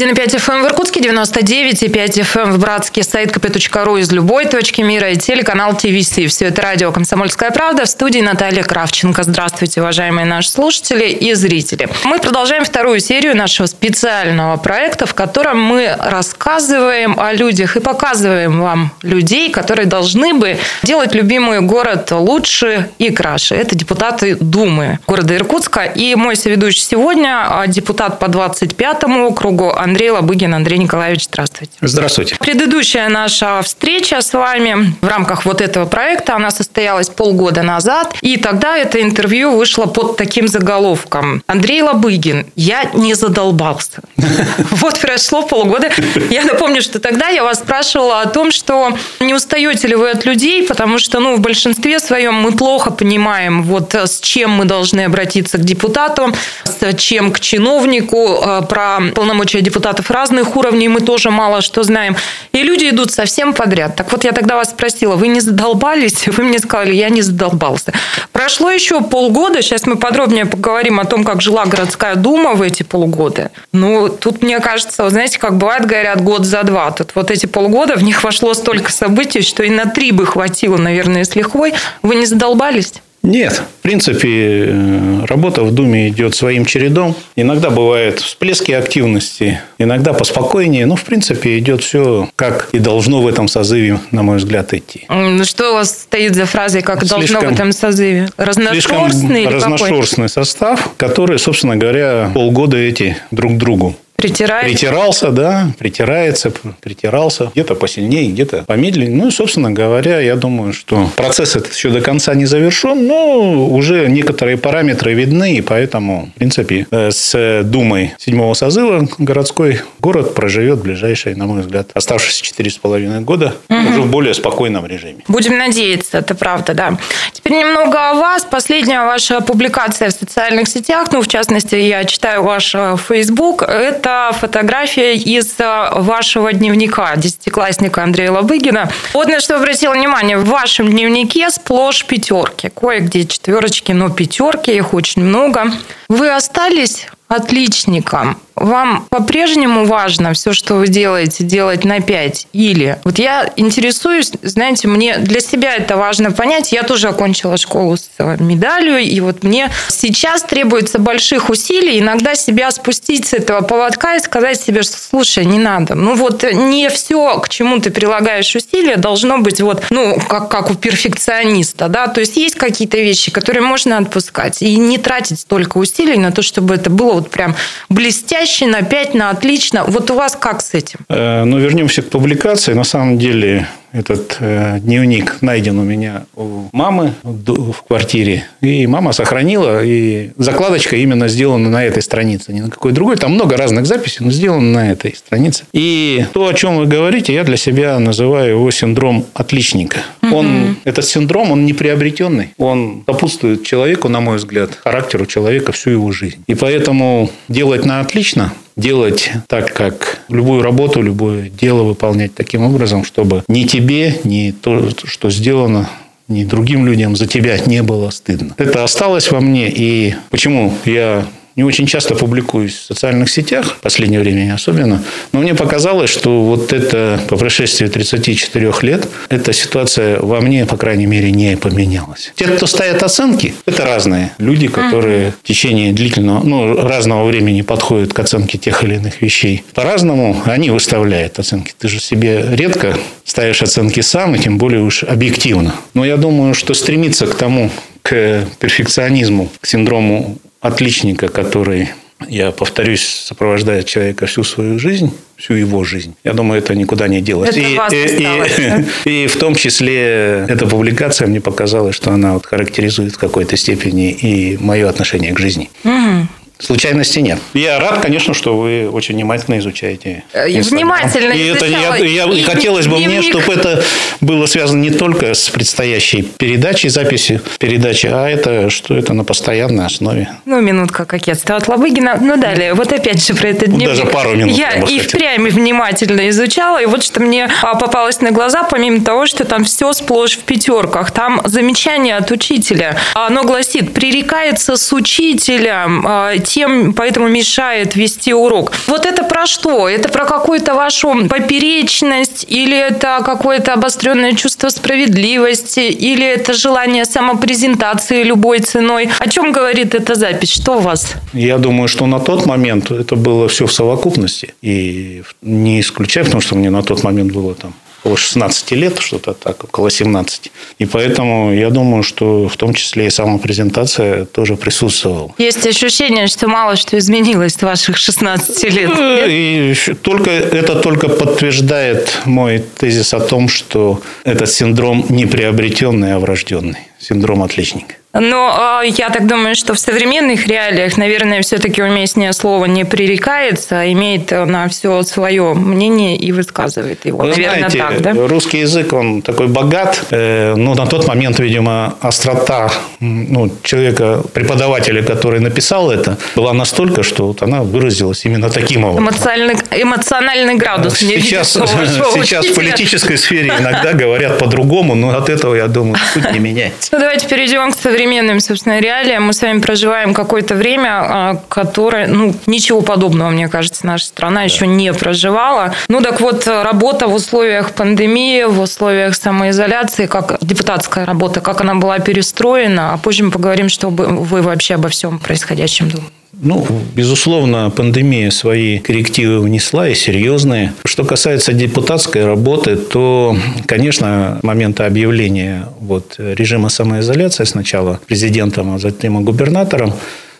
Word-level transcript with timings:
91,5 0.00 0.36
FM 0.36 0.54
эм 0.54 0.62
в 0.62 0.66
Иркутске, 0.66 1.00
99,5 1.00 2.22
FM 2.22 2.40
эм 2.40 2.52
в 2.52 2.58
Братске, 2.58 3.02
сайт 3.02 3.36
kp.ru 3.36 4.00
из 4.00 4.10
любой 4.10 4.46
точки 4.46 4.80
мира 4.80 5.10
и 5.10 5.16
телеканал 5.16 5.76
ТВС. 5.76 6.30
Все 6.30 6.46
это 6.46 6.62
радио 6.62 6.90
«Комсомольская 6.90 7.50
правда» 7.50 7.84
в 7.84 7.88
студии 7.88 8.20
Наталья 8.20 8.62
Кравченко. 8.62 9.22
Здравствуйте, 9.24 9.82
уважаемые 9.82 10.24
наши 10.24 10.48
слушатели 10.48 11.04
и 11.10 11.34
зрители. 11.34 11.86
Мы 12.04 12.18
продолжаем 12.18 12.64
вторую 12.64 13.00
серию 13.00 13.36
нашего 13.36 13.66
специального 13.66 14.56
проекта, 14.56 15.04
в 15.04 15.12
котором 15.12 15.60
мы 15.60 15.94
рассказываем 15.98 17.20
о 17.20 17.34
людях 17.34 17.76
и 17.76 17.80
показываем 17.80 18.62
вам 18.62 18.92
людей, 19.02 19.50
которые 19.50 19.84
должны 19.84 20.32
бы 20.32 20.56
делать 20.82 21.14
любимый 21.14 21.60
город 21.60 22.10
лучше 22.12 22.88
и 22.96 23.10
краше. 23.10 23.54
Это 23.54 23.74
депутаты 23.74 24.34
Думы 24.40 24.98
города 25.06 25.36
Иркутска. 25.36 25.82
И 25.82 26.14
мой 26.14 26.36
соведущий 26.36 26.80
сегодня 26.80 27.44
а, 27.46 27.66
депутат 27.66 28.18
по 28.18 28.24
25-му 28.24 29.26
округу 29.26 29.74
Андрей 29.90 30.10
Лобыгин. 30.10 30.54
Андрей 30.54 30.78
Николаевич, 30.78 31.24
здравствуйте. 31.24 31.72
Здравствуйте. 31.80 32.36
Предыдущая 32.38 33.08
наша 33.08 33.60
встреча 33.62 34.22
с 34.22 34.32
вами 34.32 34.94
в 35.00 35.08
рамках 35.08 35.44
вот 35.44 35.60
этого 35.60 35.84
проекта, 35.84 36.36
она 36.36 36.52
состоялась 36.52 37.08
полгода 37.08 37.62
назад, 37.64 38.14
и 38.20 38.36
тогда 38.36 38.76
это 38.76 39.02
интервью 39.02 39.56
вышло 39.56 39.86
под 39.86 40.16
таким 40.16 40.46
заголовком. 40.46 41.42
Андрей 41.48 41.82
Лобыгин, 41.82 42.46
я 42.54 42.84
не 42.94 43.14
задолбался. 43.14 44.00
Вот 44.70 44.98
прошло 45.00 45.42
полгода. 45.42 45.90
Я 46.30 46.44
напомню, 46.44 46.82
что 46.82 47.00
тогда 47.00 47.28
я 47.28 47.42
вас 47.42 47.58
спрашивала 47.58 48.20
о 48.20 48.28
том, 48.28 48.52
что 48.52 48.96
не 49.18 49.34
устаете 49.34 49.88
ли 49.88 49.96
вы 49.96 50.10
от 50.10 50.24
людей, 50.24 50.66
потому 50.66 50.98
что, 50.98 51.18
ну, 51.18 51.36
в 51.36 51.40
большинстве 51.40 51.98
своем 51.98 52.34
мы 52.34 52.52
плохо 52.52 52.90
понимаем, 52.90 53.62
вот 53.64 53.94
с 53.94 54.20
чем 54.20 54.52
мы 54.52 54.64
должны 54.64 55.00
обратиться 55.00 55.58
к 55.58 55.64
депутату, 55.64 56.32
с 56.64 56.96
чем 56.96 57.32
к 57.32 57.40
чиновнику, 57.40 58.40
э, 58.42 58.62
про 58.68 59.00
полномочия 59.14 59.60
депутатов 59.80 60.10
разных 60.10 60.56
уровней 60.56 60.88
мы 60.88 61.00
тоже 61.00 61.30
мало 61.30 61.62
что 61.62 61.82
знаем. 61.82 62.14
И 62.52 62.62
люди 62.62 62.90
идут 62.90 63.10
совсем 63.10 63.54
подряд. 63.54 63.96
Так 63.96 64.12
вот, 64.12 64.24
я 64.24 64.32
тогда 64.32 64.56
вас 64.56 64.70
спросила, 64.70 65.16
вы 65.16 65.28
не 65.28 65.40
задолбались? 65.40 66.26
Вы 66.40 66.44
мне 66.44 66.58
сказали, 66.58 66.94
я 66.94 67.08
не 67.08 67.22
задолбался. 67.22 67.92
Прошло 68.32 68.70
еще 68.70 69.00
полгода, 69.00 69.62
сейчас 69.62 69.86
мы 69.86 69.96
подробнее 69.96 70.44
поговорим 70.44 71.00
о 71.00 71.04
том, 71.04 71.24
как 71.24 71.40
жила 71.40 71.64
городская 71.64 72.14
дума 72.14 72.52
в 72.52 72.62
эти 72.62 72.82
полгода. 72.82 73.50
Ну, 73.72 74.08
тут, 74.08 74.42
мне 74.42 74.60
кажется, 74.60 75.04
вы 75.04 75.10
знаете, 75.10 75.38
как 75.38 75.56
бывает, 75.56 75.86
говорят, 75.86 76.22
год 76.22 76.44
за 76.44 76.62
два. 76.62 76.90
Тут 76.90 77.12
вот 77.14 77.30
эти 77.30 77.46
полгода, 77.46 77.96
в 77.96 78.02
них 78.02 78.22
вошло 78.22 78.54
столько 78.54 78.92
событий, 78.92 79.40
что 79.40 79.62
и 79.62 79.70
на 79.70 79.86
три 79.86 80.12
бы 80.12 80.26
хватило, 80.26 80.76
наверное, 80.76 81.24
с 81.24 81.34
лихвой. 81.34 81.72
Вы 82.02 82.16
не 82.16 82.26
задолбались? 82.26 82.94
Нет. 83.22 83.62
В 83.80 83.82
принципе, 83.82 84.66
э, 84.68 85.24
работа 85.26 85.62
в 85.62 85.74
Думе 85.74 86.08
идет 86.08 86.34
своим 86.34 86.64
чередом. 86.64 87.14
Иногда 87.36 87.70
бывают 87.70 88.20
всплески 88.20 88.72
активности, 88.72 89.60
иногда 89.78 90.12
поспокойнее. 90.12 90.86
Но, 90.86 90.96
в 90.96 91.04
принципе, 91.04 91.58
идет 91.58 91.82
все, 91.82 92.28
как 92.36 92.70
и 92.72 92.78
должно 92.78 93.20
в 93.20 93.26
этом 93.26 93.46
созыве, 93.48 94.00
на 94.10 94.22
мой 94.22 94.38
взгляд, 94.38 94.72
идти. 94.72 95.06
Что 95.44 95.72
у 95.72 95.74
вас 95.74 95.90
стоит 95.90 96.34
за 96.34 96.46
фразой, 96.46 96.82
как 96.82 97.00
слишком, 97.00 97.20
должно 97.20 97.40
в 97.40 97.52
этом 97.52 97.72
созыве? 97.72 98.28
Разношерстный 98.36 99.46
Разношерстный 99.46 100.28
состав, 100.28 100.90
который, 100.96 101.38
собственно 101.38 101.76
говоря, 101.76 102.30
полгода 102.34 102.78
эти 102.78 103.16
друг 103.30 103.58
другу. 103.58 103.96
Притирается. 104.20 104.68
Притирался, 104.68 105.30
да, 105.30 105.72
притирается, 105.78 106.52
притирался. 106.80 107.50
Где-то 107.54 107.74
посильнее, 107.74 108.30
где-то 108.30 108.64
помедленнее. 108.66 109.16
Ну, 109.16 109.28
и, 109.28 109.30
собственно 109.30 109.70
говоря, 109.70 110.20
я 110.20 110.36
думаю, 110.36 110.74
что 110.74 111.08
процесс 111.16 111.56
этот 111.56 111.74
еще 111.74 111.88
до 111.88 112.02
конца 112.02 112.34
не 112.34 112.44
завершен, 112.44 113.06
но 113.06 113.66
уже 113.66 114.08
некоторые 114.08 114.58
параметры 114.58 115.14
видны, 115.14 115.54
и 115.54 115.60
поэтому, 115.62 116.30
в 116.34 116.38
принципе, 116.38 116.86
э, 116.90 117.10
с 117.10 117.62
Думой 117.64 118.12
седьмого 118.18 118.52
созыва 118.52 119.08
городской 119.18 119.80
город 120.00 120.34
проживет 120.34 120.80
ближайшие, 120.80 121.34
на 121.34 121.46
мой 121.46 121.62
взгляд, 121.62 121.90
оставшиеся 121.94 122.42
четыре 122.42 122.70
с 122.70 122.76
половиной 122.76 123.20
года 123.20 123.54
угу. 123.68 123.78
уже 123.78 124.00
в 124.02 124.10
более 124.10 124.34
спокойном 124.34 124.84
режиме. 124.86 125.22
Будем 125.28 125.56
надеяться, 125.56 126.18
это 126.18 126.34
правда, 126.34 126.74
да. 126.74 126.98
Теперь 127.32 127.54
немного 127.54 128.10
о 128.10 128.14
вас. 128.14 128.44
Последняя 128.44 129.04
ваша 129.04 129.40
публикация 129.40 130.10
в 130.10 130.12
социальных 130.12 130.68
сетях, 130.68 131.08
ну, 131.12 131.22
в 131.22 131.28
частности, 131.28 131.76
я 131.76 132.04
читаю 132.04 132.42
ваш 132.42 132.74
э, 132.74 132.96
Facebook, 133.08 133.62
это 133.62 134.09
это 134.10 134.36
фотография 134.38 135.14
из 135.14 135.54
э, 135.58 135.88
вашего 135.94 136.52
дневника 136.52 137.14
десятиклассника 137.16 138.02
Андрея 138.02 138.32
Лобыгина. 138.32 138.90
Вот 139.12 139.28
на 139.28 139.40
что 139.40 139.56
обратила 139.56 139.94
внимание. 139.94 140.36
В 140.36 140.46
вашем 140.46 140.88
дневнике 140.90 141.50
сплошь 141.50 142.04
пятерки. 142.04 142.70
Кое-где 142.70 143.24
четверочки, 143.26 143.92
но 143.92 144.10
пятерки, 144.10 144.74
их 144.74 144.94
очень 144.94 145.22
много. 145.22 145.72
Вы 146.08 146.30
остались 146.34 147.06
отличником 147.28 148.40
вам 148.60 149.06
по-прежнему 149.08 149.86
важно 149.86 150.34
все, 150.34 150.52
что 150.52 150.74
вы 150.74 150.88
делаете, 150.88 151.42
делать 151.44 151.84
на 151.84 152.00
5? 152.00 152.48
Или 152.52 152.98
вот 153.04 153.18
я 153.18 153.50
интересуюсь, 153.56 154.32
знаете, 154.42 154.86
мне 154.86 155.16
для 155.18 155.40
себя 155.40 155.74
это 155.74 155.96
важно 155.96 156.30
понять. 156.30 156.70
Я 156.70 156.82
тоже 156.82 157.08
окончила 157.08 157.56
школу 157.56 157.96
с 157.96 158.10
медалью, 158.38 158.98
и 158.98 159.18
вот 159.20 159.42
мне 159.42 159.70
сейчас 159.88 160.42
требуется 160.42 160.98
больших 160.98 161.48
усилий 161.48 161.98
иногда 161.98 162.34
себя 162.34 162.70
спустить 162.70 163.26
с 163.26 163.32
этого 163.32 163.62
поводка 163.62 164.16
и 164.16 164.20
сказать 164.20 164.60
себе, 164.60 164.82
что 164.82 164.98
слушай, 164.98 165.44
не 165.44 165.58
надо. 165.58 165.94
Ну 165.94 166.14
вот 166.14 166.44
не 166.52 166.90
все, 166.90 167.38
к 167.40 167.48
чему 167.48 167.80
ты 167.80 167.90
прилагаешь 167.90 168.54
усилия, 168.54 168.96
должно 168.96 169.38
быть 169.38 169.60
вот, 169.62 169.84
ну, 169.90 170.20
как, 170.28 170.50
как 170.50 170.70
у 170.70 170.74
перфекциониста, 170.74 171.88
да, 171.88 172.08
то 172.08 172.20
есть 172.20 172.36
есть 172.36 172.56
какие-то 172.56 172.98
вещи, 172.98 173.30
которые 173.30 173.62
можно 173.62 173.96
отпускать 173.96 174.60
и 174.60 174.76
не 174.76 174.98
тратить 174.98 175.40
столько 175.40 175.78
усилий 175.78 176.18
на 176.18 176.30
то, 176.30 176.42
чтобы 176.42 176.74
это 176.74 176.90
было 176.90 177.14
вот 177.14 177.30
прям 177.30 177.56
блестяще 177.88 178.49
на 178.58 178.82
5, 178.82 179.14
на 179.14 179.30
отлично. 179.30 179.84
Вот 179.86 180.10
у 180.10 180.14
вас 180.14 180.36
как 180.36 180.60
с 180.62 180.74
этим? 180.74 181.00
Э, 181.08 181.44
ну, 181.44 181.58
вернемся 181.58 182.02
к 182.02 182.10
публикации. 182.10 182.74
На 182.74 182.84
самом 182.84 183.18
деле, 183.18 183.66
этот 183.92 184.36
э, 184.40 184.78
дневник 184.80 185.42
найден 185.42 185.78
у 185.78 185.82
меня 185.82 186.24
у 186.36 186.68
мамы 186.72 187.14
в 187.22 187.82
квартире. 187.86 188.44
И 188.60 188.86
мама 188.86 189.12
сохранила. 189.12 189.84
И 189.84 190.30
закладочка 190.36 190.96
именно 190.96 191.28
сделана 191.28 191.70
на 191.70 191.84
этой 191.84 192.02
странице. 192.02 192.52
Не 192.52 192.60
на 192.60 192.70
какой 192.70 192.92
другой. 192.92 193.16
Там 193.16 193.32
много 193.32 193.56
разных 193.56 193.86
записей, 193.86 194.24
но 194.24 194.30
сделано 194.30 194.72
на 194.72 194.92
этой 194.92 195.14
странице. 195.14 195.64
И 195.72 196.24
то, 196.32 196.46
о 196.46 196.54
чем 196.54 196.78
вы 196.78 196.86
говорите, 196.86 197.34
я 197.34 197.44
для 197.44 197.56
себя 197.56 197.98
называю 197.98 198.50
его 198.50 198.70
синдром 198.70 199.26
отличника. 199.34 199.98
Угу. 200.22 200.36
Он, 200.36 200.76
этот 200.84 201.04
синдром, 201.04 201.52
он 201.52 201.64
не 201.64 201.72
приобретенный. 201.72 202.50
Он 202.58 203.02
сопутствует 203.06 203.64
человеку, 203.64 204.08
на 204.08 204.20
мой 204.20 204.36
взгляд, 204.36 204.78
характеру 204.82 205.26
человека 205.26 205.72
всю 205.72 205.90
его 205.90 206.12
жизнь. 206.12 206.42
И 206.46 206.54
поэтому 206.54 207.30
делать 207.48 207.84
на 207.84 208.00
отлично 208.00 208.52
делать 208.76 209.30
так, 209.46 209.72
как 209.72 210.20
любую 210.28 210.62
работу, 210.62 211.02
любое 211.02 211.50
дело 211.50 211.82
выполнять 211.82 212.34
таким 212.34 212.62
образом, 212.62 213.04
чтобы 213.04 213.44
ни 213.48 213.64
тебе, 213.64 214.18
ни 214.24 214.50
то, 214.52 214.90
что 215.04 215.30
сделано, 215.30 215.90
ни 216.28 216.44
другим 216.44 216.86
людям 216.86 217.16
за 217.16 217.26
тебя 217.26 217.58
не 217.58 217.82
было 217.82 218.10
стыдно. 218.10 218.54
Это 218.56 218.84
осталось 218.84 219.30
во 219.30 219.40
мне. 219.40 219.70
И 219.70 220.14
почему 220.30 220.72
я 220.84 221.26
не 221.56 221.64
очень 221.64 221.86
часто 221.86 222.14
публикуюсь 222.14 222.74
в 222.74 222.84
социальных 222.86 223.30
сетях, 223.30 223.76
в 223.76 223.80
последнее 223.80 224.20
время 224.20 224.54
особенно, 224.54 225.02
но 225.32 225.40
мне 225.40 225.54
показалось, 225.54 226.10
что 226.10 226.42
вот 226.42 226.72
это 226.72 227.20
по 227.28 227.36
прошествии 227.36 227.86
34 227.86 228.72
лет, 228.82 229.08
эта 229.28 229.52
ситуация 229.52 230.20
во 230.20 230.40
мне, 230.40 230.66
по 230.66 230.76
крайней 230.76 231.06
мере, 231.06 231.30
не 231.30 231.56
поменялась. 231.56 232.32
Те, 232.36 232.46
кто 232.46 232.66
ставят 232.66 233.02
оценки, 233.02 233.54
это 233.66 233.84
разные 233.84 234.32
люди, 234.38 234.68
которые 234.68 235.32
в 235.42 235.46
течение 235.46 235.92
длительного, 235.92 236.42
ну, 236.44 236.74
разного 236.76 237.26
времени 237.26 237.62
подходят 237.62 238.12
к 238.12 238.18
оценке 238.18 238.58
тех 238.58 238.82
или 238.84 238.94
иных 238.94 239.22
вещей. 239.22 239.64
По-разному 239.74 240.40
они 240.44 240.70
выставляют 240.70 241.38
оценки. 241.38 241.72
Ты 241.78 241.88
же 241.88 242.00
себе 242.00 242.44
редко 242.52 242.96
ставишь 243.24 243.62
оценки 243.62 244.00
сам, 244.00 244.34
и 244.34 244.38
тем 244.38 244.58
более 244.58 244.82
уж 244.82 245.04
объективно. 245.04 245.74
Но 245.94 246.04
я 246.04 246.16
думаю, 246.16 246.54
что 246.54 246.74
стремиться 246.74 247.26
к 247.26 247.34
тому, 247.34 247.70
к 248.02 248.44
перфекционизму, 248.58 249.48
к 249.60 249.66
синдрому 249.66 250.38
отличника, 250.60 251.28
который, 251.28 251.90
я 252.28 252.50
повторюсь, 252.50 253.02
сопровождает 253.02 253.86
человека 253.86 254.26
всю 254.26 254.44
свою 254.44 254.78
жизнь, 254.78 255.10
всю 255.36 255.54
его 255.54 255.84
жизнь. 255.84 256.14
Я 256.22 256.32
думаю, 256.34 256.60
это 256.60 256.74
никуда 256.74 257.08
не 257.08 257.20
делось. 257.20 257.50
Это 257.50 257.60
и, 257.60 257.76
вас 257.76 257.92
и, 257.92 258.04
осталось, 258.04 258.58
и, 258.58 258.68
да? 258.68 258.84
и 259.10 259.26
в 259.26 259.36
том 259.36 259.54
числе 259.54 260.46
эта 260.48 260.66
публикация 260.66 261.26
мне 261.26 261.40
показала, 261.40 261.92
что 261.92 262.10
она 262.10 262.34
вот 262.34 262.46
характеризует 262.46 263.14
в 263.14 263.18
какой-то 263.18 263.56
степени 263.56 264.10
и 264.10 264.58
мое 264.58 264.88
отношение 264.88 265.32
к 265.32 265.38
жизни. 265.38 265.70
Угу. 265.84 266.28
Случайности 266.60 267.20
нет. 267.20 267.38
Я 267.54 267.78
рад, 267.78 268.00
конечно, 268.00 268.34
что 268.34 268.56
вы 268.56 268.88
очень 268.90 269.14
внимательно 269.14 269.58
изучаете. 269.58 270.24
Э, 270.32 270.46
внимательно 270.46 271.32
и 271.32 271.46
это 271.46 271.66
я, 271.66 271.96
я, 271.96 272.24
и 272.24 272.42
хотелось 272.42 272.86
бы 272.86 272.98
мне, 272.98 273.22
чтобы 273.22 273.52
это 273.52 273.82
было 274.20 274.46
связано 274.46 274.80
не 274.80 274.90
только 274.90 275.34
с 275.34 275.48
предстоящей 275.48 276.22
передачей, 276.22 276.88
записи 276.88 277.40
передачи, 277.58 278.06
а 278.06 278.28
это 278.28 278.70
что 278.70 278.96
это 278.96 279.12
на 279.14 279.24
постоянной 279.24 279.86
основе. 279.86 280.28
Ну, 280.44 280.60
минутка 280.60 281.04
кокетства 281.04 281.56
от 281.56 281.68
Лобыгина. 281.68 282.18
Ну, 282.20 282.36
далее, 282.36 282.74
вот 282.74 282.92
опять 282.92 283.24
же 283.24 283.34
про 283.34 283.48
этот 283.48 283.68
дневник. 283.70 283.88
Даже 283.88 284.06
пару 284.06 284.34
минут. 284.34 284.56
Я, 284.56 284.72
я 284.72 284.82
и 284.82 284.98
впрямь 284.98 285.48
внимательно 285.48 286.28
изучала, 286.28 286.80
и 286.82 286.86
вот 286.86 287.04
что 287.04 287.20
мне 287.20 287.48
а, 287.62 287.74
попалось 287.74 288.20
на 288.20 288.30
глаза, 288.30 288.64
помимо 288.64 289.00
того, 289.02 289.26
что 289.26 289.44
там 289.44 289.64
все 289.64 289.92
сплошь 289.92 290.36
в 290.36 290.40
пятерках, 290.40 291.10
там 291.10 291.40
замечание 291.44 292.16
от 292.16 292.30
учителя. 292.30 292.96
Оно 293.14 293.44
гласит, 293.44 293.92
пререкается 293.92 294.76
с 294.76 294.92
учителем, 294.92 296.04
а, 296.06 296.38
тем, 296.50 296.92
поэтому 296.94 297.28
мешает 297.28 297.96
вести 297.96 298.34
урок. 298.34 298.72
Вот 298.88 299.06
это 299.06 299.22
про 299.22 299.46
что? 299.46 299.88
Это 299.88 300.08
про 300.08 300.24
какую-то 300.24 300.74
вашу 300.74 301.28
поперечность 301.28 302.44
или 302.48 302.76
это 302.76 303.22
какое-то 303.24 303.74
обостренное 303.74 304.34
чувство 304.34 304.68
справедливости 304.70 305.80
или 305.80 306.26
это 306.26 306.52
желание 306.52 307.04
самопрезентации 307.04 308.24
любой 308.24 308.58
ценой? 308.58 309.10
О 309.18 309.28
чем 309.28 309.52
говорит 309.52 309.94
эта 309.94 310.14
запись? 310.14 310.52
Что 310.52 310.78
у 310.78 310.80
вас? 310.80 311.14
Я 311.32 311.58
думаю, 311.58 311.88
что 311.88 312.06
на 312.06 312.18
тот 312.18 312.46
момент 312.46 312.90
это 312.90 313.14
было 313.16 313.46
все 313.48 313.66
в 313.66 313.72
совокупности. 313.72 314.54
И 314.62 315.22
не 315.42 315.80
исключая, 315.80 316.24
потому 316.24 316.40
что 316.40 316.56
мне 316.56 316.70
на 316.70 316.82
тот 316.82 317.04
момент 317.04 317.32
было 317.32 317.54
там 317.54 317.74
около 318.10 318.16
16 318.16 318.72
лет, 318.72 318.98
что-то 318.98 319.34
так, 319.34 319.64
около 319.64 319.90
17. 319.90 320.50
И 320.80 320.86
поэтому 320.86 321.52
я 321.54 321.70
думаю, 321.70 322.02
что 322.02 322.48
в 322.48 322.56
том 322.56 322.74
числе 322.74 323.06
и 323.06 323.10
самопрезентация 323.10 324.24
тоже 324.24 324.56
присутствовала. 324.56 325.32
Есть 325.38 325.66
ощущение, 325.66 326.26
что 326.26 326.48
мало 326.48 326.76
что 326.76 326.98
изменилось 326.98 327.54
с 327.54 327.62
ваших 327.62 327.96
16 327.96 328.64
лет. 328.74 328.90
Э, 328.98 329.26
и 329.28 329.74
только, 330.02 330.30
это 330.30 330.74
только 330.74 331.08
подтверждает 331.08 332.22
мой 332.24 332.64
тезис 332.78 333.14
о 333.14 333.20
том, 333.20 333.48
что 333.48 334.00
этот 334.24 334.48
синдром 334.48 335.06
не 335.08 335.26
приобретенный, 335.26 336.14
а 336.14 336.18
врожденный. 336.18 336.78
Синдром 336.98 337.42
отличника. 337.42 337.94
Но 338.12 338.82
э, 338.82 338.88
я 338.88 339.10
так 339.10 339.26
думаю, 339.26 339.54
что 339.54 339.74
в 339.74 339.78
современных 339.78 340.46
реалиях, 340.48 340.96
наверное, 340.96 341.42
все-таки 341.42 341.80
уместнее 341.80 342.32
слово 342.32 342.64
не 342.64 342.84
пререкается, 342.84 343.80
а 343.80 343.92
имеет 343.92 344.30
на 344.32 344.68
все 344.68 345.02
свое 345.02 345.54
мнение 345.54 346.16
и 346.16 346.32
высказывает 346.32 347.06
его. 347.06 347.18
Вы 347.18 347.28
наверное, 347.28 347.70
знаете, 347.70 347.78
так, 347.78 348.02
да? 348.02 348.26
русский 348.26 348.58
язык, 348.58 348.92
он 348.92 349.22
такой 349.22 349.46
богат. 349.46 350.02
Э, 350.10 350.54
ну, 350.56 350.74
на 350.74 350.86
тот 350.86 351.06
момент, 351.06 351.38
видимо, 351.38 351.94
острота 352.00 352.70
ну, 352.98 353.50
человека, 353.62 354.22
преподавателя, 354.32 355.02
который 355.02 355.38
написал 355.38 355.90
это, 355.92 356.18
была 356.34 356.52
настолько, 356.52 357.04
что 357.04 357.28
вот 357.28 357.42
она 357.42 357.62
выразилась 357.62 358.24
именно 358.24 358.50
таким 358.50 358.84
образом. 358.84 359.04
Эмоциональный, 359.04 359.56
эмоциональный 359.70 360.54
градус. 360.56 360.98
Сейчас, 360.98 361.52
сейчас 362.14 362.46
в 362.46 362.54
политической 362.56 363.16
сфере 363.16 363.52
иногда 363.56 363.92
говорят 363.92 364.38
по-другому, 364.38 364.96
но 364.96 365.16
от 365.16 365.28
этого, 365.28 365.54
я 365.54 365.68
думаю, 365.68 365.96
суть 366.12 366.32
не 366.32 366.38
меняется. 366.40 366.88
Ну, 366.90 366.98
давайте 366.98 367.28
перейдем 367.28 367.70
к 367.70 367.76
современным, 368.00 368.40
собственно, 368.40 368.80
реалиям. 368.80 369.24
Мы 369.24 369.32
с 369.34 369.42
вами 369.42 369.60
проживаем 369.60 370.14
какое-то 370.14 370.54
время, 370.54 370.88
а, 370.90 371.42
которое, 371.48 372.06
ну, 372.06 372.34
ничего 372.46 372.80
подобного, 372.80 373.28
мне 373.28 373.48
кажется, 373.48 373.86
наша 373.86 374.06
страна 374.06 374.40
да. 374.40 374.44
еще 374.44 374.66
не 374.66 374.92
проживала. 374.94 375.74
Ну, 375.88 376.00
так 376.00 376.20
вот, 376.20 376.46
работа 376.46 377.08
в 377.08 377.14
условиях 377.14 377.72
пандемии, 377.72 378.44
в 378.44 378.60
условиях 378.60 379.14
самоизоляции, 379.14 380.06
как 380.06 380.38
депутатская 380.40 381.04
работа, 381.04 381.40
как 381.40 381.60
она 381.60 381.74
была 381.74 381.98
перестроена, 381.98 382.94
а 382.94 382.96
позже 382.96 383.24
мы 383.24 383.30
поговорим, 383.30 383.68
что 383.68 383.90
вы 383.90 384.40
вообще 384.40 384.74
обо 384.74 384.88
всем 384.88 385.18
происходящем 385.18 385.90
думаете. 385.90 386.19
Ну, 386.42 386.66
безусловно, 386.94 387.70
пандемия 387.70 388.30
свои 388.30 388.78
коррективы 388.78 389.40
внесла 389.40 389.88
и 389.88 389.94
серьезные. 389.94 390.72
Что 390.86 391.04
касается 391.04 391.52
депутатской 391.52 392.24
работы, 392.24 392.76
то, 392.76 393.36
конечно, 393.66 394.40
момента 394.42 394.86
объявления 394.86 395.66
вот, 395.80 396.14
режима 396.18 396.70
самоизоляции 396.70 397.44
сначала 397.44 398.00
президентом, 398.06 398.74
а 398.74 398.78
затем 398.78 399.20
и 399.20 399.22
губернатором, 399.22 399.92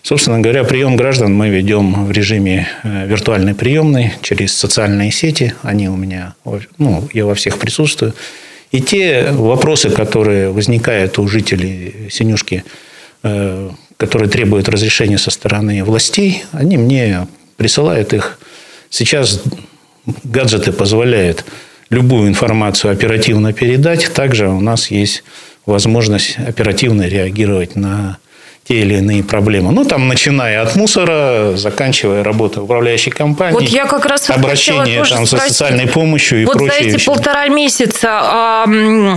Собственно 0.02 0.40
говоря, 0.40 0.64
прием 0.64 0.96
граждан 0.96 1.34
мы 1.34 1.50
ведем 1.50 2.06
в 2.06 2.10
режиме 2.10 2.66
э, 2.82 3.06
виртуальной 3.06 3.54
приемной 3.54 4.14
через 4.22 4.56
социальные 4.56 5.12
сети. 5.12 5.52
Они 5.62 5.90
у 5.90 5.96
меня, 5.96 6.34
ну, 6.78 7.06
я 7.12 7.26
во 7.26 7.34
всех 7.34 7.58
присутствую. 7.58 8.14
И 8.72 8.80
те 8.80 9.30
вопросы, 9.32 9.90
которые 9.90 10.52
возникают 10.52 11.18
у 11.18 11.28
жителей 11.28 12.08
Синюшки, 12.10 12.64
э, 13.22 13.70
которые 14.00 14.30
требуют 14.30 14.66
разрешения 14.66 15.18
со 15.18 15.30
стороны 15.30 15.84
властей, 15.84 16.44
они 16.52 16.78
мне 16.78 17.28
присылают 17.58 18.14
их. 18.14 18.38
Сейчас 18.88 19.42
гаджеты 20.24 20.72
позволяют 20.72 21.44
любую 21.90 22.28
информацию 22.28 22.92
оперативно 22.92 23.52
передать. 23.52 24.10
Также 24.14 24.48
у 24.48 24.60
нас 24.60 24.90
есть 24.90 25.22
возможность 25.66 26.38
оперативно 26.38 27.02
реагировать 27.08 27.76
на 27.76 28.16
те 28.70 28.82
или 28.82 28.94
иные 28.94 29.24
проблемы. 29.24 29.72
Ну, 29.72 29.84
там, 29.84 30.06
начиная 30.06 30.62
от 30.62 30.76
мусора, 30.76 31.56
заканчивая 31.56 32.22
работой 32.22 32.62
управляющей 32.62 33.10
компании. 33.10 33.54
Вот 33.54 33.64
я 33.64 33.86
как 33.86 34.06
раз 34.06 34.30
обращение 34.30 35.04
там, 35.04 35.26
со 35.26 35.38
социальной 35.38 35.88
помощью 35.88 36.42
и 36.42 36.44
вот 36.44 36.54
прочее. 36.54 36.78
Вот 36.84 36.90
за 36.90 36.96
эти 36.96 37.04
полтора 37.04 37.48
месяца 37.48 38.64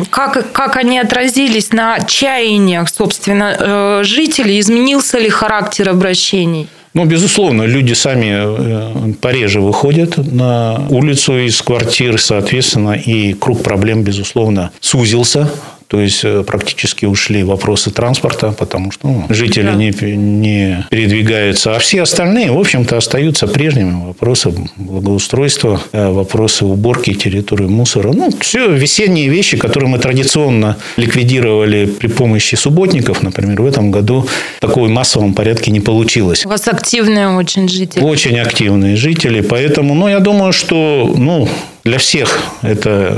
как, 0.09 0.51
как 0.51 0.77
они 0.77 0.97
отразились 0.97 1.71
на 1.71 1.99
чаяниях, 1.99 2.89
собственно, 2.89 3.55
э, 3.59 4.03
жителей? 4.03 4.59
Изменился 4.59 5.19
ли 5.19 5.29
характер 5.29 5.89
обращений? 5.89 6.67
Ну, 6.95 7.05
безусловно, 7.05 7.63
люди 7.63 7.93
сами 7.93 8.29
э, 8.31 9.13
пореже 9.21 9.61
выходят 9.61 10.17
на 10.17 10.87
улицу 10.89 11.37
из 11.37 11.61
квартир, 11.61 12.19
соответственно, 12.19 12.93
и 12.93 13.33
круг 13.33 13.63
проблем, 13.63 14.03
безусловно, 14.03 14.71
сузился. 14.79 15.49
То 15.93 16.01
есть 16.01 16.21
э, 16.23 16.41
практически 16.41 17.05
ушли 17.05 17.43
вопросы 17.43 17.91
транспорта, 17.91 18.51
потому 18.51 18.89
что 18.89 19.07
ну, 19.07 19.25
жители 19.29 19.65
да. 19.65 19.73
не, 19.75 19.91
не 20.15 20.87
передвигаются, 20.89 21.75
а 21.75 21.77
все 21.77 22.01
остальные, 22.01 22.51
в 22.51 22.57
общем-то, 22.57 22.97
остаются 22.97 23.45
прежними. 23.45 24.07
Вопросы 24.07 24.51
благоустройства, 24.75 25.79
э, 25.91 26.09
вопросы 26.09 26.65
уборки 26.65 27.13
территории 27.13 27.67
мусора. 27.67 28.11
Ну, 28.11 28.31
все 28.39 28.71
весенние 28.71 29.29
вещи, 29.29 29.55
которые 29.55 29.87
мы 29.87 29.99
традиционно 29.99 30.77
ликвидировали 30.97 31.85
при 31.85 32.07
помощи 32.07 32.55
субботников, 32.55 33.21
например, 33.21 33.61
в 33.61 33.65
этом 33.67 33.91
году 33.91 34.27
такой 34.61 34.89
массовом 34.89 35.35
порядке 35.35 35.69
не 35.69 35.79
получилось. 35.79 36.43
У 36.43 36.49
вас 36.49 36.67
активные 36.67 37.27
очень 37.27 37.69
жители. 37.69 38.03
Очень 38.03 38.39
активные 38.39 38.95
жители, 38.95 39.41
поэтому, 39.41 39.93
ну, 39.93 40.07
я 40.07 40.19
думаю, 40.19 40.53
что, 40.53 41.13
ну, 41.15 41.47
для 41.83 41.97
всех 41.97 42.39
это 42.61 43.17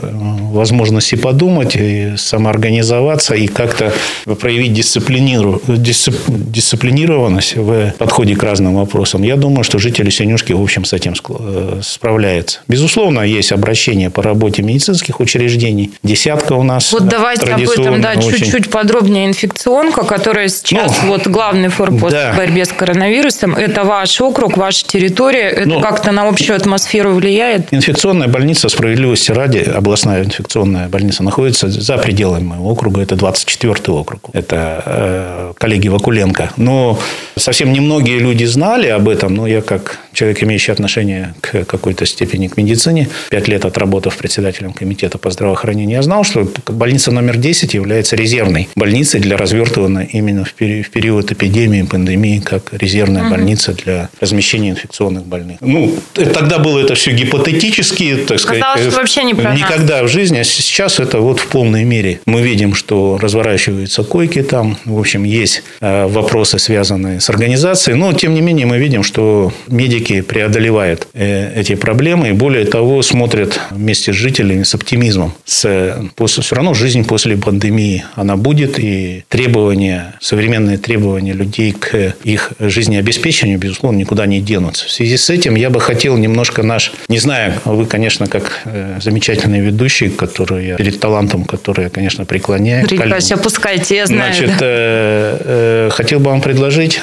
возможность 0.51 1.13
и 1.13 1.15
подумать, 1.15 1.75
и 1.75 2.13
самоорганизоваться, 2.17 3.35
и 3.35 3.47
как-то 3.47 3.93
проявить 4.39 4.73
дисциплиниру, 4.73 5.61
дисциплинированность 5.67 7.55
в 7.55 7.93
подходе 7.97 8.35
к 8.35 8.41
разным 8.41 8.75
вопросам. 8.75 9.21
Я 9.21 9.35
думаю, 9.35 9.63
что 9.63 9.77
жители 9.77 10.09
Синюшки, 10.09 10.53
в 10.53 10.61
общем, 10.61 10.83
с 10.83 10.93
этим 10.93 11.13
э, 11.29 11.79
справляются. 11.83 12.61
Безусловно, 12.67 13.21
есть 13.21 13.51
обращения 13.51 14.09
по 14.09 14.23
работе 14.23 14.63
медицинских 14.63 15.19
учреждений. 15.19 15.91
Десятка 16.01 16.53
у 16.53 16.63
нас 16.63 16.91
Вот 16.91 17.07
давайте 17.07 17.51
об 17.51 17.61
этом 17.61 18.01
да, 18.01 18.13
очень... 18.17 18.31
чуть-чуть 18.31 18.71
подробнее. 18.71 19.27
Инфекционка, 19.27 20.03
которая 20.03 20.47
сейчас 20.47 20.91
ну, 21.03 21.09
вот 21.09 21.27
главный 21.27 21.69
форпост 21.69 22.13
да. 22.13 22.33
в 22.33 22.37
борьбе 22.37 22.65
с 22.65 22.69
коронавирусом. 22.69 23.55
Это 23.55 23.83
ваш 23.83 24.19
округ, 24.21 24.57
ваша 24.57 24.85
территория. 24.85 25.49
Это 25.49 25.69
ну, 25.69 25.81
как-то 25.81 26.11
на 26.11 26.27
общую 26.27 26.55
атмосферу 26.55 27.13
влияет? 27.13 27.71
Инфекционная 27.71 28.27
больница 28.27 28.54
больница, 28.55 28.69
справедливости 28.69 29.31
ради, 29.31 29.57
областная 29.57 30.23
инфекционная 30.23 30.87
больница, 30.87 31.23
находится 31.23 31.67
за 31.67 31.97
пределами 31.97 32.43
моего 32.43 32.69
округа. 32.69 33.01
Это 33.01 33.15
24-й 33.15 33.91
округ. 33.91 34.29
Это 34.31 34.83
э, 34.85 35.53
коллеги 35.57 35.89
Вакуленко. 35.89 36.51
Но 36.55 36.97
совсем 37.35 37.73
немногие 37.73 38.19
люди 38.19 38.45
знали 38.45 38.87
об 38.87 39.09
этом. 39.09 39.35
Но 39.35 39.45
я, 39.47 39.61
как 39.61 39.99
человек, 40.13 40.41
имеющий 40.43 40.71
отношение 40.71 41.33
к 41.41 41.65
какой-то 41.65 42.05
степени 42.05 42.47
к 42.47 42.55
медицине, 42.55 43.09
пять 43.29 43.49
лет 43.49 43.65
отработав 43.65 44.15
председателем 44.15 44.71
комитета 44.71 45.17
по 45.17 45.31
здравоохранению, 45.31 45.97
я 45.97 46.01
знал, 46.01 46.23
что 46.23 46.47
больница 46.67 47.11
номер 47.11 47.35
10 47.37 47.73
является 47.73 48.15
резервной 48.15 48.69
больницей 48.75 49.19
для 49.19 49.35
развертывания 49.35 50.07
именно 50.13 50.45
в 50.45 50.53
период 50.53 51.31
эпидемии, 51.31 51.81
пандемии, 51.83 52.39
как 52.39 52.71
резервная 52.71 53.23
угу. 53.23 53.31
больница 53.31 53.73
для 53.73 54.09
размещения 54.21 54.69
инфекционных 54.69 55.25
больных. 55.25 55.57
Ну, 55.59 55.93
тогда 56.13 56.59
было 56.59 56.79
это 56.79 56.95
все 56.95 57.11
гипотетически, 57.11 58.15
так 58.27 58.39
сказать, 58.45 58.61
Казалось, 58.61 58.87
что 58.91 58.99
вообще 58.99 59.23
не 59.23 59.33
про 59.33 59.53
никогда 59.55 60.01
нас. 60.01 60.09
в 60.09 60.13
жизни. 60.13 60.37
А 60.39 60.43
сейчас 60.43 60.99
это 60.99 61.19
вот 61.19 61.39
в 61.39 61.47
полной 61.47 61.83
мере. 61.83 62.19
Мы 62.25 62.41
видим, 62.41 62.73
что 62.73 63.17
разворачиваются 63.21 64.03
койки 64.03 64.41
там. 64.41 64.77
В 64.85 64.97
общем, 64.99 65.23
есть 65.23 65.63
э, 65.81 66.07
вопросы, 66.07 66.59
связанные 66.59 67.19
с 67.19 67.29
организацией. 67.29 67.97
Но, 67.97 68.13
тем 68.13 68.33
не 68.33 68.41
менее, 68.41 68.65
мы 68.65 68.77
видим, 68.77 69.03
что 69.03 69.51
медики 69.67 70.21
преодолевают 70.21 71.07
э, 71.13 71.59
эти 71.59 71.75
проблемы. 71.75 72.29
И 72.29 72.31
более 72.31 72.65
того, 72.65 73.01
смотрят 73.01 73.59
вместе 73.71 74.13
с 74.13 74.15
жителями 74.15 74.63
с 74.63 74.73
оптимизмом. 74.75 75.33
С, 75.45 75.95
после, 76.15 76.43
все 76.43 76.55
равно 76.55 76.73
жизнь 76.73 77.05
после 77.05 77.37
пандемии, 77.37 78.05
она 78.15 78.35
будет. 78.35 78.79
И 78.79 79.23
требования, 79.29 80.15
современные 80.21 80.77
требования 80.77 81.33
людей 81.33 81.71
к 81.71 82.15
их 82.23 82.53
жизнеобеспечению, 82.59 83.59
безусловно, 83.59 83.97
никуда 83.97 84.25
не 84.25 84.41
денутся. 84.41 84.85
В 84.87 84.91
связи 84.91 85.17
с 85.17 85.29
этим 85.29 85.55
я 85.55 85.69
бы 85.69 85.79
хотел 85.79 86.17
немножко 86.17 86.63
наш... 86.63 86.91
Не 87.07 87.19
знаю, 87.19 87.53
вы, 87.65 87.85
конечно, 87.85 88.27
как 88.39 88.61
э, 88.65 88.99
замечательный 89.01 89.59
ведущий, 89.59 90.09
который 90.09 90.75
перед 90.75 90.99
талантом, 90.99 91.45
который 91.45 91.85
я, 91.85 91.89
конечно, 91.89 92.25
преклоняю. 92.25 92.87
Прекращ, 92.87 93.31
опускайте, 93.31 93.95
я 93.95 94.05
знаю. 94.05 94.33
Значит, 94.33 94.57
да. 94.59 94.65
э, 94.65 95.87
э, 95.87 95.89
хотел 95.91 96.19
бы 96.19 96.29
вам 96.29 96.41
предложить 96.41 97.01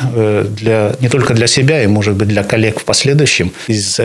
для, 0.61 0.93
не 1.01 1.09
только 1.09 1.35
для 1.35 1.47
себя, 1.47 1.83
и, 1.83 1.87
может 1.87 2.15
быть, 2.15 2.29
для 2.29 2.43
коллег 2.43 2.81
в 2.81 2.85
последующем 2.85 3.53
из 3.69 3.99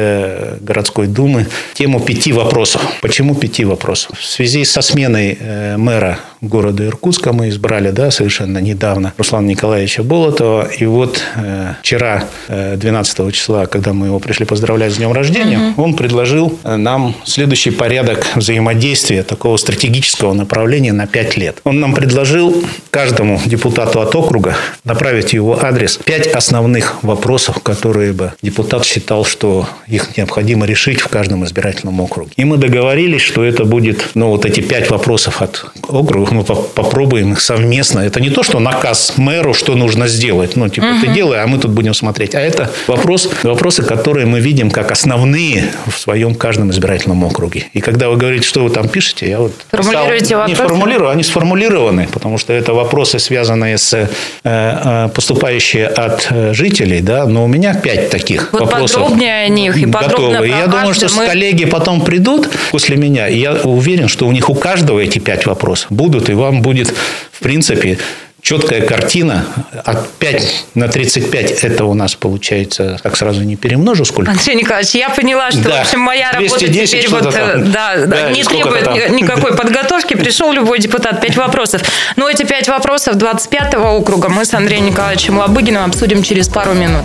городской 0.62 1.08
думы 1.08 1.48
тему 1.74 2.00
пяти 2.00 2.34
вопросов. 2.34 2.82
Почему 3.02 3.36
пяти 3.36 3.66
вопросов? 3.66 4.18
В 4.20 4.26
связи 4.26 4.66
со 4.66 4.82
сменой 4.82 5.38
мэра 5.78 6.20
города 6.42 6.86
Иркутска 6.86 7.34
мы 7.34 7.50
избрали, 7.50 7.92
да, 7.92 8.12
совершенно 8.12 8.60
недавно, 8.60 9.14
Руслана 9.18 9.48
Николаевича 9.48 10.04
Болотова. 10.04 10.68
И 10.68 10.86
вот 10.86 11.22
э, 11.36 11.74
вчера, 11.82 12.26
э, 12.48 12.76
12 12.78 13.34
числа, 13.34 13.66
когда 13.66 13.94
мы 13.94 14.08
его 14.08 14.20
пришли 14.20 14.46
поздравлять 14.46 14.94
с 14.94 14.98
днем 14.98 15.12
рождения, 15.14 15.72
угу. 15.72 15.84
он 15.84 15.94
предложил 15.96 16.58
нам 16.64 17.16
следующий 17.26 17.72
порядок 17.72 18.26
взаимодействия 18.36 19.24
такого 19.24 19.58
стратегического 19.58 20.34
направления 20.34 20.94
на 20.94 21.08
5 21.08 21.38
лет. 21.38 21.58
Он 21.64 21.80
нам 21.80 21.94
предложил 21.94 22.64
каждому 22.92 23.40
депутату 23.46 24.02
от 24.02 24.16
округа 24.16 24.56
направить 24.84 25.34
его 25.34 25.64
адрес 25.64 25.98
5 26.04 26.28
основных 26.28 27.04
вопросов, 27.04 27.60
которые 27.64 28.14
бы 28.14 28.34
депутат 28.42 28.86
считал, 28.86 29.26
что 29.26 29.68
их 29.88 30.18
необходимо 30.18 30.66
решить 30.66 31.02
в 31.02 31.08
каждом 31.08 31.46
избирательном 31.46 32.00
округе. 32.02 32.32
И 32.36 32.44
мы 32.44 32.58
договорились, 32.58 33.22
что 33.22 33.44
это 33.44 33.66
будет, 33.66 34.10
ну, 34.16 34.30
вот 34.30 34.46
эти 34.46 34.62
пять 34.62 34.90
вопросов 34.90 35.42
от 35.42 35.66
округа, 35.88 36.34
мы 36.34 36.44
попробуем 36.44 37.34
их 37.34 37.42
совместно. 37.42 38.00
Это 38.00 38.20
не 38.20 38.30
то, 38.30 38.44
что 38.44 38.60
наказ 38.60 39.14
мэру, 39.18 39.54
что 39.54 39.76
нужно 39.76 40.08
сделать, 40.08 40.56
ну, 40.56 40.70
типа, 40.70 40.86
угу. 40.86 41.02
ты 41.02 41.14
делай, 41.14 41.42
а 41.42 41.48
мы 41.48 41.60
тут 41.60 41.72
будем 41.72 41.94
смотреть. 41.94 42.36
А 42.36 42.42
это 42.42 42.70
вопрос, 42.88 43.30
вопросы, 43.44 43.84
которые 43.84 44.26
мы 44.26 44.40
видим 44.40 44.70
как 44.72 44.92
основные 44.92 45.72
в 45.88 45.98
своем 45.98 46.36
каждом 46.36 46.72
избирательном 46.72 47.07
округе. 47.12 47.66
И 47.74 47.82
когда 47.82 48.10
вы 48.10 48.18
говорите, 48.18 48.48
что 48.48 48.64
вы 48.64 48.70
там 48.70 48.88
пишете, 48.88 49.30
я 49.30 49.40
вот 49.40 49.54
Формулируете 49.70 50.26
писал, 50.26 50.40
вопросы? 50.40 50.62
Не 50.62 50.68
формулирую, 50.68 51.10
они 51.10 51.24
сформулированы, 51.24 52.08
потому 52.12 52.38
что 52.38 52.54
это 52.54 52.74
вопросы, 52.74 53.20
связанные 53.20 53.78
с 53.78 53.94
э, 53.94 54.08
э 54.44 55.10
поступающие 55.14 55.88
от 55.88 56.28
э, 56.30 56.54
жителей, 56.54 57.02
да, 57.02 57.26
но 57.26 57.46
у 57.46 57.48
меня 57.48 57.74
пять 57.74 58.10
таких 58.10 58.52
вот 58.52 58.62
вопросов. 58.62 59.02
подробнее 59.02 59.46
о 59.46 59.48
них 59.48 59.78
и 59.78 59.86
подробно 59.86 60.30
готовы. 60.30 60.48
И 60.48 60.52
я 60.52 60.68
думаю, 60.68 60.94
что 60.94 61.08
мы... 61.16 61.26
коллеги 61.26 61.66
потом 61.66 62.02
придут 62.02 62.50
после 62.72 62.98
меня, 62.98 63.28
и 63.28 63.40
я 63.40 63.54
уверен, 63.54 64.08
что 64.08 64.28
у 64.28 64.32
них 64.32 64.50
у 64.50 64.56
каждого 64.56 65.00
эти 65.00 65.20
пять 65.20 65.46
вопросов 65.46 65.88
будут, 65.92 66.30
и 66.30 66.34
вам 66.34 66.62
будет, 66.62 66.94
в 67.32 67.40
принципе, 67.40 67.98
четкая 68.48 68.82
картина. 68.82 69.46
От 69.84 70.10
5 70.10 70.66
на 70.75 70.88
35 70.88 71.51
это 71.63 71.84
у 71.84 71.94
нас 71.94 72.16
получается, 72.16 72.98
как 73.04 73.18
сразу 73.18 73.44
не 73.44 73.58
перемножу, 73.58 74.06
сколько? 74.06 74.32
Андрей 74.32 74.56
Николаевич, 74.56 74.92
я 74.92 75.10
поняла, 75.10 75.51
что, 75.51 75.63
да. 75.63 75.80
в 75.80 75.82
общем, 75.82 76.00
моя 76.00 76.32
работа 76.32 76.60
теперь 76.60 77.10
вот, 77.10 77.25
э, 77.36 77.63
да, 77.66 78.06
да, 78.06 78.30
не 78.30 78.46
требует 78.46 78.86
там. 78.86 79.16
никакой 79.18 79.54
подготовки. 79.54 80.13
Пришел 80.13 80.54
любой 80.54 80.80
депутат, 80.80 81.20
5 81.20 81.36
вопросов. 81.36 81.82
Но 82.16 82.30
эти 82.30 82.44
5 82.44 82.70
вопросов 82.70 83.18
25-го 83.18 83.98
округа 83.98 84.30
мы 84.30 84.46
с 84.46 84.54
Андреем 84.54 84.86
Николаевичем 84.86 85.38
Лобыгиным 85.39 85.84
обсудим 85.84 86.24
через 86.24 86.48
пару 86.48 86.74
минут. 86.74 87.04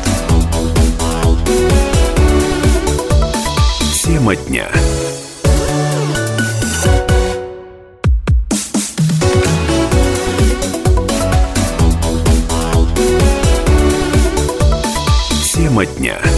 Тема 4.04 4.36
дня. 4.36 4.68
Дня. 16.02 16.31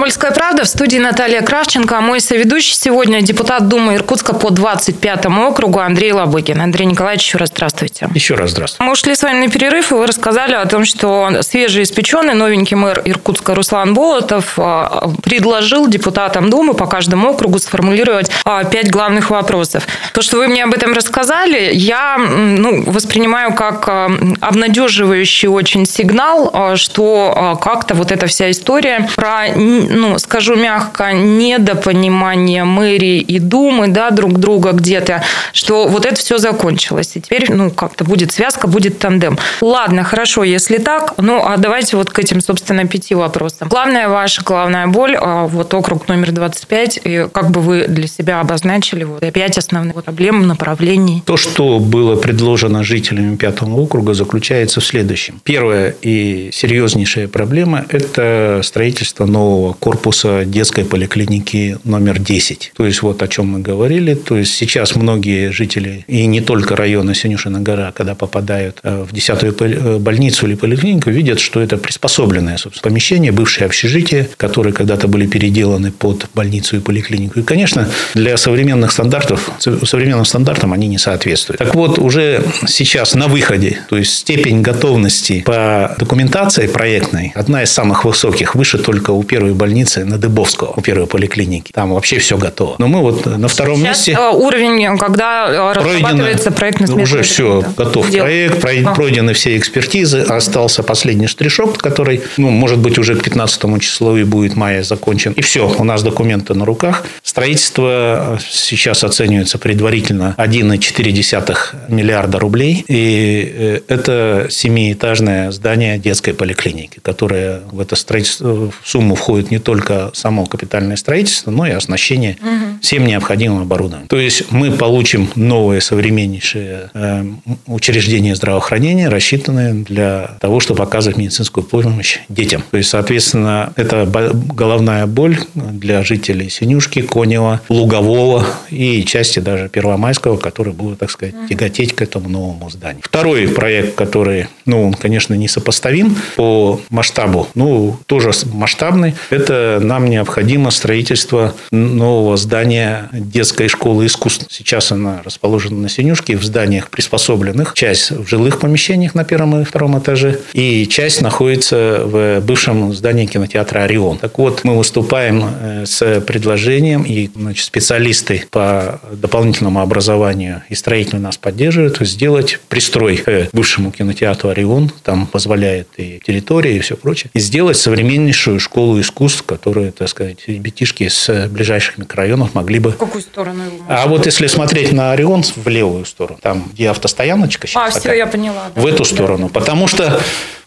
«Комсомольская 0.00 0.30
правда» 0.30 0.64
в 0.64 0.66
студии 0.66 0.96
Наталья 0.96 1.42
Кравченко. 1.42 1.98
А 1.98 2.00
мой 2.00 2.22
соведущий 2.22 2.74
сегодня 2.74 3.20
депутат 3.20 3.68
Думы 3.68 3.96
Иркутска 3.96 4.32
по 4.32 4.46
25-му 4.46 5.48
округу 5.48 5.78
Андрей 5.80 6.12
Лобыгин. 6.12 6.58
Андрей 6.58 6.86
Николаевич, 6.86 7.26
еще 7.26 7.36
раз 7.36 7.50
здравствуйте. 7.50 8.08
Еще 8.14 8.34
раз 8.34 8.52
здравствуйте. 8.52 8.82
Мы 8.82 8.92
ушли 8.92 9.14
с 9.14 9.22
вами 9.22 9.44
на 9.44 9.50
перерыв, 9.50 9.92
и 9.92 9.94
вы 9.94 10.06
рассказали 10.06 10.54
о 10.54 10.64
том, 10.64 10.86
что 10.86 11.42
свежеиспеченный 11.42 12.32
новенький 12.32 12.78
мэр 12.78 13.02
Иркутска 13.04 13.54
Руслан 13.54 13.92
Болотов 13.92 14.54
а, 14.56 15.10
предложил 15.22 15.86
депутатам 15.86 16.48
Думы 16.48 16.72
по 16.72 16.86
каждому 16.86 17.32
округу 17.32 17.58
сформулировать 17.58 18.30
а, 18.46 18.64
пять 18.64 18.90
главных 18.90 19.28
вопросов. 19.28 19.86
То, 20.14 20.22
что 20.22 20.38
вы 20.38 20.48
мне 20.48 20.64
об 20.64 20.72
этом 20.72 20.94
рассказали, 20.94 21.74
я 21.74 22.16
ну, 22.16 22.84
воспринимаю 22.90 23.52
как 23.52 23.86
а, 23.86 24.10
обнадеживающий 24.40 25.48
очень 25.48 25.84
сигнал, 25.84 26.74
что 26.76 27.58
как-то 27.60 27.94
вот 27.94 28.10
эта 28.12 28.26
вся 28.28 28.50
история 28.50 29.06
про 29.14 29.48
ну, 29.90 30.18
скажу 30.18 30.56
мягко, 30.56 31.12
недопонимание 31.12 32.64
мэрии 32.64 33.20
и 33.20 33.38
думы, 33.38 33.88
да, 33.88 34.10
друг 34.10 34.38
друга 34.38 34.72
где-то, 34.72 35.22
что 35.52 35.88
вот 35.88 36.06
это 36.06 36.16
все 36.16 36.38
закончилось. 36.38 37.12
И 37.16 37.20
теперь, 37.20 37.52
ну, 37.52 37.70
как-то 37.70 38.04
будет 38.04 38.32
связка, 38.32 38.66
будет 38.66 38.98
тандем. 38.98 39.38
Ладно, 39.60 40.04
хорошо, 40.04 40.44
если 40.44 40.78
так, 40.78 41.14
ну, 41.18 41.42
а 41.44 41.56
давайте 41.56 41.96
вот 41.96 42.10
к 42.10 42.18
этим, 42.18 42.40
собственно, 42.40 42.86
пяти 42.86 43.14
вопросам. 43.14 43.68
Главная 43.68 44.08
ваша, 44.08 44.42
главная 44.44 44.86
боль, 44.86 45.16
а, 45.20 45.46
вот 45.46 45.74
округ 45.74 46.08
номер 46.08 46.32
25, 46.32 47.00
и 47.04 47.26
как 47.32 47.50
бы 47.50 47.60
вы 47.60 47.86
для 47.88 48.06
себя 48.06 48.40
обозначили 48.40 49.04
вот 49.04 49.20
пять 49.32 49.58
основных 49.58 50.02
проблем, 50.04 50.46
направлений? 50.46 51.22
То, 51.26 51.36
что 51.36 51.78
было 51.78 52.16
предложено 52.16 52.84
жителями 52.84 53.36
пятого 53.36 53.74
округа, 53.74 54.14
заключается 54.14 54.80
в 54.80 54.84
следующем. 54.84 55.40
Первая 55.44 55.94
и 56.02 56.50
серьезнейшая 56.52 57.28
проблема– 57.28 57.84
это 57.88 58.60
строительство 58.62 59.26
нового 59.26 59.72
корпуса 59.80 60.44
детской 60.44 60.84
поликлиники 60.84 61.78
номер 61.84 62.20
10. 62.20 62.72
То 62.76 62.86
есть, 62.86 63.02
вот 63.02 63.22
о 63.22 63.28
чем 63.28 63.46
мы 63.46 63.60
говорили. 63.60 64.14
То 64.14 64.36
есть, 64.36 64.54
сейчас 64.54 64.94
многие 64.94 65.50
жители, 65.50 66.04
и 66.06 66.26
не 66.26 66.40
только 66.40 66.76
района 66.76 67.14
Синюшина 67.14 67.60
гора, 67.60 67.92
когда 67.92 68.14
попадают 68.14 68.78
э, 68.82 69.04
в 69.08 69.12
10-ю 69.12 69.54
э, 69.58 69.98
больницу 69.98 70.46
или 70.46 70.54
поликлинику, 70.54 71.10
видят, 71.10 71.40
что 71.40 71.60
это 71.60 71.76
приспособленное 71.78 72.58
собственно, 72.58 72.90
помещение, 72.90 73.32
бывшее 73.32 73.66
общежитие, 73.66 74.28
которые 74.36 74.72
когда-то 74.72 75.08
были 75.08 75.26
переделаны 75.26 75.90
под 75.90 76.26
больницу 76.34 76.76
и 76.76 76.80
поликлинику. 76.80 77.40
И, 77.40 77.42
конечно, 77.42 77.88
для 78.14 78.36
современных 78.36 78.92
стандартов, 78.92 79.50
современным 79.58 80.24
стандартам 80.24 80.72
они 80.72 80.88
не 80.88 80.98
соответствуют. 80.98 81.58
Так 81.58 81.74
вот, 81.74 81.98
уже 81.98 82.44
сейчас 82.66 83.14
на 83.14 83.28
выходе, 83.28 83.78
то 83.88 83.96
есть 83.96 84.14
степень 84.14 84.60
готовности 84.60 85.42
по 85.46 85.94
документации 85.98 86.66
проектной, 86.66 87.32
одна 87.34 87.62
из 87.62 87.70
самых 87.70 88.04
высоких, 88.04 88.54
выше 88.54 88.78
только 88.78 89.12
у 89.12 89.22
первой 89.22 89.54
больницы 89.54 89.69
на 90.04 90.18
Дыбовского, 90.18 90.74
у 90.76 90.80
первой 90.80 91.06
поликлиники. 91.06 91.72
Там 91.72 91.94
вообще 91.94 92.18
все 92.18 92.36
готово. 92.36 92.76
Но 92.78 92.88
мы 92.88 93.00
вот 93.00 93.26
на 93.26 93.48
втором 93.48 93.76
Сейчас 93.78 94.06
месте... 94.06 94.18
Э, 94.18 94.30
уровень, 94.30 94.98
когда 94.98 95.48
э, 95.48 95.72
разрабатывается 95.72 96.50
проект 96.50 96.80
на 96.80 97.02
Уже 97.02 97.22
все, 97.22 97.62
да. 97.62 97.84
готов 97.84 98.10
Дел. 98.10 98.24
проект, 98.24 98.64
а. 98.86 98.94
пройдены 98.94 99.32
все 99.32 99.56
экспертизы, 99.56 100.20
остался 100.20 100.82
последний 100.82 101.26
штришок, 101.26 101.78
который, 101.78 102.22
ну, 102.36 102.50
может 102.50 102.78
быть, 102.78 102.98
уже 102.98 103.16
к 103.16 103.22
15 103.22 103.80
числу 103.80 104.16
и 104.16 104.24
будет 104.24 104.56
мая 104.56 104.82
закончен. 104.82 105.32
И 105.32 105.42
все, 105.42 105.72
у 105.78 105.84
нас 105.84 106.02
документы 106.02 106.54
на 106.54 106.64
руках. 106.64 107.04
Строительство 107.22 108.38
сейчас 108.48 109.04
оценивается 109.04 109.58
предварительно 109.58 110.34
1,4 110.38 111.56
миллиарда 111.88 112.38
рублей. 112.38 112.84
И 112.88 113.52
э, 113.54 113.80
это 113.88 114.48
семиэтажное 114.50 115.50
здание 115.52 115.98
детской 115.98 116.34
поликлиники, 116.34 116.98
которое 117.02 117.60
в 117.70 117.80
это 117.80 117.96
строительство 117.96 118.70
в 118.70 118.74
сумму 118.84 119.14
входит 119.14 119.50
не 119.50 119.58
только 119.60 120.10
само 120.14 120.46
капитальное 120.46 120.96
строительство, 120.96 121.50
но 121.50 121.66
и 121.66 121.70
оснащение 121.70 122.36
угу. 122.40 122.80
всем 122.82 123.06
необходимым 123.06 123.62
оборудованием. 123.62 124.08
То 124.08 124.18
есть 124.18 124.50
мы 124.50 124.70
получим 124.72 125.30
новое 125.34 125.80
современнейшее 125.80 126.90
э, 126.94 127.24
учреждение 127.66 128.34
здравоохранения, 128.34 129.08
рассчитанное 129.08 129.74
для 129.74 130.36
того, 130.40 130.60
чтобы 130.60 130.82
оказывать 130.82 131.18
медицинскую 131.18 131.64
помощь 131.64 132.18
детям. 132.28 132.62
То 132.70 132.76
есть, 132.76 132.90
соответственно, 132.90 133.72
это 133.76 134.08
головная 134.32 135.06
боль 135.06 135.38
для 135.54 136.02
жителей 136.02 136.50
Синюшки, 136.50 137.02
Конева, 137.02 137.60
Лугового 137.68 138.44
и 138.70 139.04
части 139.04 139.38
даже 139.38 139.68
Первомайского, 139.68 140.36
которые 140.36 140.74
будут, 140.74 140.98
так 140.98 141.10
сказать, 141.10 141.34
тяготеть 141.48 141.94
к 141.94 142.02
этому 142.02 142.28
новому 142.28 142.70
зданию. 142.70 143.02
Второй 143.02 143.48
проект, 143.48 143.94
который, 143.94 144.48
ну, 144.66 144.86
он, 144.86 144.94
конечно, 144.94 145.34
несопоставим 145.34 146.16
по 146.36 146.80
масштабу, 146.90 147.48
ну, 147.54 147.98
тоже 148.06 148.30
масштабный, 148.52 149.14
это 149.30 149.49
нам 149.50 150.08
необходимо 150.08 150.70
строительство 150.70 151.54
нового 151.70 152.36
здания 152.36 153.08
детской 153.12 153.68
школы 153.68 154.06
искусств. 154.06 154.46
Сейчас 154.50 154.92
она 154.92 155.22
расположена 155.24 155.78
на 155.78 155.88
Синюшке 155.88 156.36
в 156.36 156.44
зданиях 156.44 156.90
приспособленных. 156.90 157.74
Часть 157.74 158.10
в 158.10 158.26
жилых 158.26 158.60
помещениях 158.60 159.14
на 159.14 159.24
первом 159.24 159.60
и 159.60 159.64
втором 159.64 159.98
этаже, 159.98 160.40
и 160.52 160.86
часть 160.86 161.22
находится 161.22 162.02
в 162.04 162.40
бывшем 162.40 162.92
здании 162.94 163.26
кинотеатра 163.26 163.80
«Орион». 163.80 164.18
Так 164.18 164.38
вот, 164.38 164.64
мы 164.64 164.76
выступаем 164.76 165.44
э, 165.44 165.86
с 165.86 166.20
предложением, 166.20 167.02
и 167.02 167.30
значит, 167.34 167.64
специалисты 167.64 168.44
по 168.50 169.00
дополнительному 169.12 169.80
образованию 169.80 170.62
и 170.68 170.74
строителю 170.74 171.20
нас 171.20 171.36
поддерживают, 171.36 171.98
сделать 172.00 172.60
пристрой 172.68 173.16
к 173.16 173.48
бывшему 173.52 173.90
кинотеатру 173.90 174.50
«Орион». 174.50 174.90
Там 175.02 175.26
позволяет 175.26 175.88
и 175.96 176.20
территория, 176.24 176.76
и 176.76 176.80
все 176.80 176.96
прочее. 176.96 177.30
И 177.34 177.40
сделать 177.40 177.76
современнейшую 177.76 178.60
школу 178.60 179.00
искусств, 179.00 179.39
которые, 179.42 179.92
так 179.92 180.08
сказать, 180.08 180.46
ребятишки 180.46 181.08
с 181.08 181.48
ближайших 181.48 181.98
микрорайонов 181.98 182.54
могли 182.54 182.78
бы... 182.78 182.90
В 182.90 182.96
какую 182.96 183.22
сторону 183.22 183.64
его 183.64 183.84
А 183.88 184.06
вот 184.06 184.26
если 184.26 184.46
смотреть 184.46 184.92
на 184.92 185.12
Орион 185.12 185.42
в 185.42 185.66
левую 185.68 186.04
сторону, 186.04 186.38
там, 186.42 186.70
где 186.72 186.90
автостояночка 186.90 187.66
сейчас. 187.66 187.82
А, 187.82 187.86
такая, 187.86 188.00
все, 188.00 188.18
я 188.18 188.26
поняла. 188.26 188.70
Да, 188.74 188.80
в 188.80 188.86
эту 188.86 189.04
сторону. 189.04 189.48
Потому 189.48 189.86
что 189.86 190.20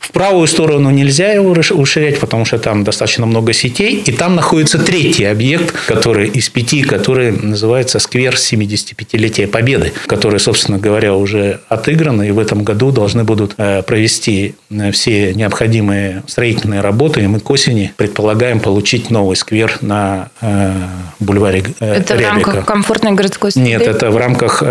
В 0.03 0.11
правую 0.11 0.47
сторону 0.47 0.89
нельзя 0.89 1.31
его 1.31 1.53
расширять, 1.53 2.19
потому 2.19 2.43
что 2.43 2.59
там 2.59 2.83
достаточно 2.83 3.25
много 3.25 3.53
сетей. 3.53 4.03
И 4.05 4.11
там 4.11 4.35
находится 4.35 4.77
третий 4.77 5.23
объект, 5.23 5.73
который 5.87 6.27
из 6.27 6.49
пяти, 6.49 6.83
который 6.83 7.31
называется 7.31 7.99
сквер 7.99 8.33
75-летия 8.33 9.47
Победы, 9.47 9.93
который, 10.07 10.41
собственно 10.41 10.77
говоря, 10.77 11.15
уже 11.15 11.61
отыгран. 11.69 12.21
И 12.21 12.31
в 12.31 12.39
этом 12.39 12.63
году 12.63 12.91
должны 12.91 13.23
будут 13.23 13.53
э, 13.57 13.81
провести 13.81 14.55
э, 14.69 14.91
все 14.91 15.33
необходимые 15.33 16.23
строительные 16.27 16.81
работы. 16.81 17.21
И 17.21 17.27
мы 17.27 17.39
к 17.39 17.49
осени 17.49 17.93
предполагаем 17.95 18.59
получить 18.59 19.09
новый 19.09 19.37
сквер 19.37 19.77
на 19.79 20.29
э, 20.41 20.73
бульваре 21.21 21.63
Это 21.79 22.15
Рябика. 22.15 22.15
в 22.15 22.21
рамках 22.21 22.65
комфортной 22.65 23.13
городской 23.13 23.51
среды? 23.53 23.69
Нет, 23.69 23.81
это 23.83 24.11
в 24.11 24.17
рамках 24.17 24.61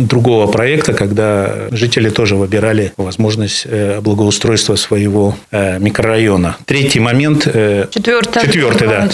другого 0.00 0.46
проекта, 0.46 0.92
когда 0.92 1.54
жители 1.70 2.10
тоже 2.10 2.36
выбирали 2.36 2.92
возможность 2.98 3.66
благоустройства 4.02 4.57
своего 4.58 5.36
микрорайона. 5.52 6.56
Третий 6.64 7.00
момент. 7.00 7.44
Четвертый. 7.44 8.42
Четвертый, 8.42 8.88
да. 8.88 9.08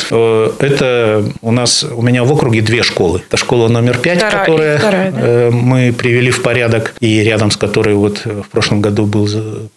Это 0.59 1.25
у 1.41 1.51
нас, 1.51 1.85
у 1.85 2.03
меня 2.03 2.25
в 2.25 2.33
округе 2.33 2.61
две 2.61 2.83
школы. 2.83 3.23
Это 3.29 3.37
школа 3.37 3.69
номер 3.69 3.99
пять, 3.99 4.19
вторая, 4.19 4.47
которая 4.47 4.79
вторая, 4.79 5.13
да? 5.13 5.51
мы 5.51 5.93
привели 5.93 6.31
в 6.31 6.43
порядок, 6.43 6.95
и 7.01 7.21
рядом 7.21 7.51
с 7.51 7.57
которой 7.57 7.95
вот 7.95 8.25
в 8.25 8.49
прошлом 8.51 8.81
году 8.81 9.07
был 9.07 9.29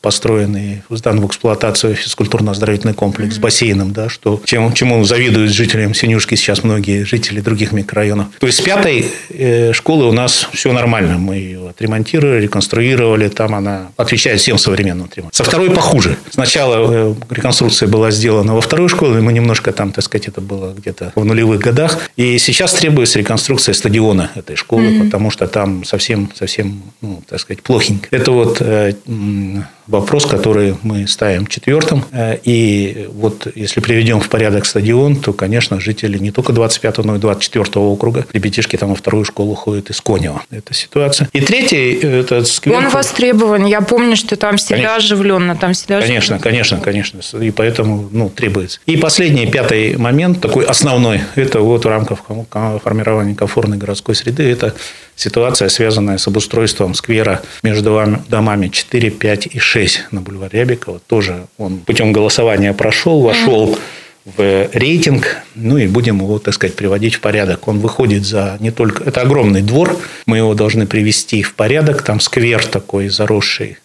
построен 0.01 0.55
и 0.57 0.77
сдан 0.89 1.21
в 1.21 1.27
эксплуатацию 1.27 1.95
физкультурно-оздоровительный 1.95 2.93
комплекс 2.93 3.33
mm-hmm. 3.33 3.37
с 3.37 3.39
бассейном, 3.39 3.93
да, 3.93 4.09
что, 4.09 4.41
чем, 4.45 4.73
чему 4.73 5.03
завидуют 5.03 5.51
жителям 5.51 5.93
Синюшки 5.93 6.35
сейчас 6.35 6.63
многие 6.63 7.03
жители 7.03 7.39
других 7.39 7.71
микрорайонов. 7.71 8.27
То 8.39 8.47
есть 8.47 8.59
с 8.59 8.61
пятой 8.61 9.05
школы 9.73 10.07
у 10.07 10.11
нас 10.11 10.47
все 10.53 10.71
нормально. 10.71 11.17
Мы 11.17 11.35
ее 11.35 11.69
отремонтировали, 11.69 12.41
реконструировали, 12.41 13.29
там 13.29 13.55
она 13.55 13.87
отвечает 13.97 14.39
всем 14.39 14.57
современным 14.57 15.07
требованиям. 15.07 15.33
Со 15.33 15.43
второй 15.57 15.75
похуже. 15.75 16.17
Сначала 16.29 17.15
реконструкция 17.31 17.87
была 17.87 18.11
сделана 18.11 18.53
во 18.53 18.61
второй 18.61 18.89
школе, 18.89 19.21
мы 19.21 19.33
немножко 19.33 19.71
там, 19.71 19.91
так 19.91 20.03
сказать, 20.03 20.27
это 20.27 20.39
было 20.39 20.71
где-то 20.77 21.13
в 21.15 21.25
нулевых 21.25 21.59
годах. 21.59 21.97
И 22.15 22.37
сейчас 22.37 22.73
требуется 22.73 23.17
реконструкция 23.17 23.73
стадиона 23.73 24.29
этой 24.35 24.55
школы, 24.55 24.83
mm-hmm. 24.83 25.05
потому 25.05 25.31
что 25.31 25.47
там 25.47 25.83
совсем, 25.83 26.29
совсем, 26.35 26.83
ну, 27.01 27.23
так 27.27 27.39
сказать, 27.39 27.63
плохенько. 27.63 28.07
Это 28.11 28.31
вот 28.31 28.57
э, 28.61 28.93
вопрос, 29.87 30.25
который 30.25 30.75
мы 30.83 31.07
ставим 31.07 31.47
четвертым. 31.47 32.03
Э, 32.11 32.37
и 32.43 33.07
вот 33.11 33.47
если 33.55 33.79
приведем 33.79 34.19
в 34.19 34.29
порядок 34.29 34.65
стадион, 34.65 35.15
то, 35.15 35.33
конечно, 35.33 35.79
жители 35.79 36.17
не 36.17 36.31
только 36.31 36.53
25-го, 36.53 37.03
но 37.03 37.15
и 37.15 37.19
24-го 37.19 37.91
округа, 37.91 38.25
ребятишки 38.33 38.77
там 38.77 38.89
во 38.89 38.95
вторую 38.95 39.25
школу 39.25 39.55
ходят 39.55 39.89
из 39.89 40.01
Конева. 40.01 40.43
Это 40.51 40.73
ситуация. 40.73 41.29
И 41.33 41.41
третий, 41.41 41.99
э, 42.01 42.19
это 42.21 42.43
сквер... 42.45 42.75
Он 42.75 42.89
востребован. 42.89 43.65
Я 43.65 43.81
помню, 43.81 44.15
что 44.15 44.35
там 44.35 44.57
всегда 44.57 44.75
конечно. 44.75 44.95
оживленно. 44.95 45.55
Там 45.55 45.73
всегда 45.73 46.01
конечно, 46.01 46.35
оживленно. 46.35 46.43
конечно, 46.43 46.79
конечно. 46.79 47.37
И 47.39 47.51
поэтому 47.51 48.09
ну, 48.11 48.29
требуется. 48.29 48.79
И 48.85 48.97
последний, 48.97 49.47
пятый 49.47 49.97
момент, 49.97 50.41
такой 50.41 50.65
основной, 50.65 51.21
это 51.35 51.61
вот 51.61 51.85
в 51.85 51.87
рамках 51.87 52.19
формирования 52.83 53.35
комфортной 53.35 53.77
городской 53.77 54.15
среды, 54.15 54.49
это 54.51 54.75
ситуация, 55.17 55.67
связанная 55.67 56.17
с 56.17 56.27
обустройством 56.27 56.93
сквера 56.93 57.41
между 57.63 58.21
домами 58.29 58.69
4, 58.69 59.09
5 59.09 59.47
и 59.47 59.59
6 59.59 60.05
на 60.11 60.21
бульваре 60.21 60.59
Рябикова. 60.59 61.01
Тоже 61.07 61.47
он 61.57 61.79
путем 61.79 62.13
голосования 62.13 62.73
прошел, 62.73 63.21
вошел 63.21 63.77
в 64.37 64.69
рейтинг, 64.73 65.37
ну 65.55 65.77
и 65.77 65.87
будем 65.87 66.19
его, 66.19 66.37
так 66.39 66.53
сказать, 66.53 66.75
приводить 66.75 67.15
в 67.15 67.21
порядок. 67.21 67.67
Он 67.67 67.79
выходит 67.79 68.25
за 68.25 68.57
не 68.59 68.71
только... 68.71 69.03
Это 69.03 69.21
огромный 69.21 69.61
двор, 69.61 69.97
мы 70.25 70.37
его 70.37 70.53
должны 70.53 70.85
привести 70.85 71.41
в 71.41 71.53
порядок, 71.55 72.01
там 72.03 72.19
сквер 72.19 72.65
такой 72.65 73.09
заросший, 73.09 73.77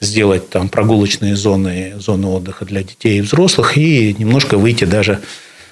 сделать 0.00 0.48
там 0.50 0.68
прогулочные 0.68 1.36
зоны, 1.36 1.94
зоны 1.98 2.26
отдыха 2.28 2.64
для 2.64 2.82
детей 2.82 3.18
и 3.18 3.22
взрослых, 3.22 3.76
и 3.78 4.14
немножко 4.18 4.58
выйти 4.58 4.84
даже 4.84 5.20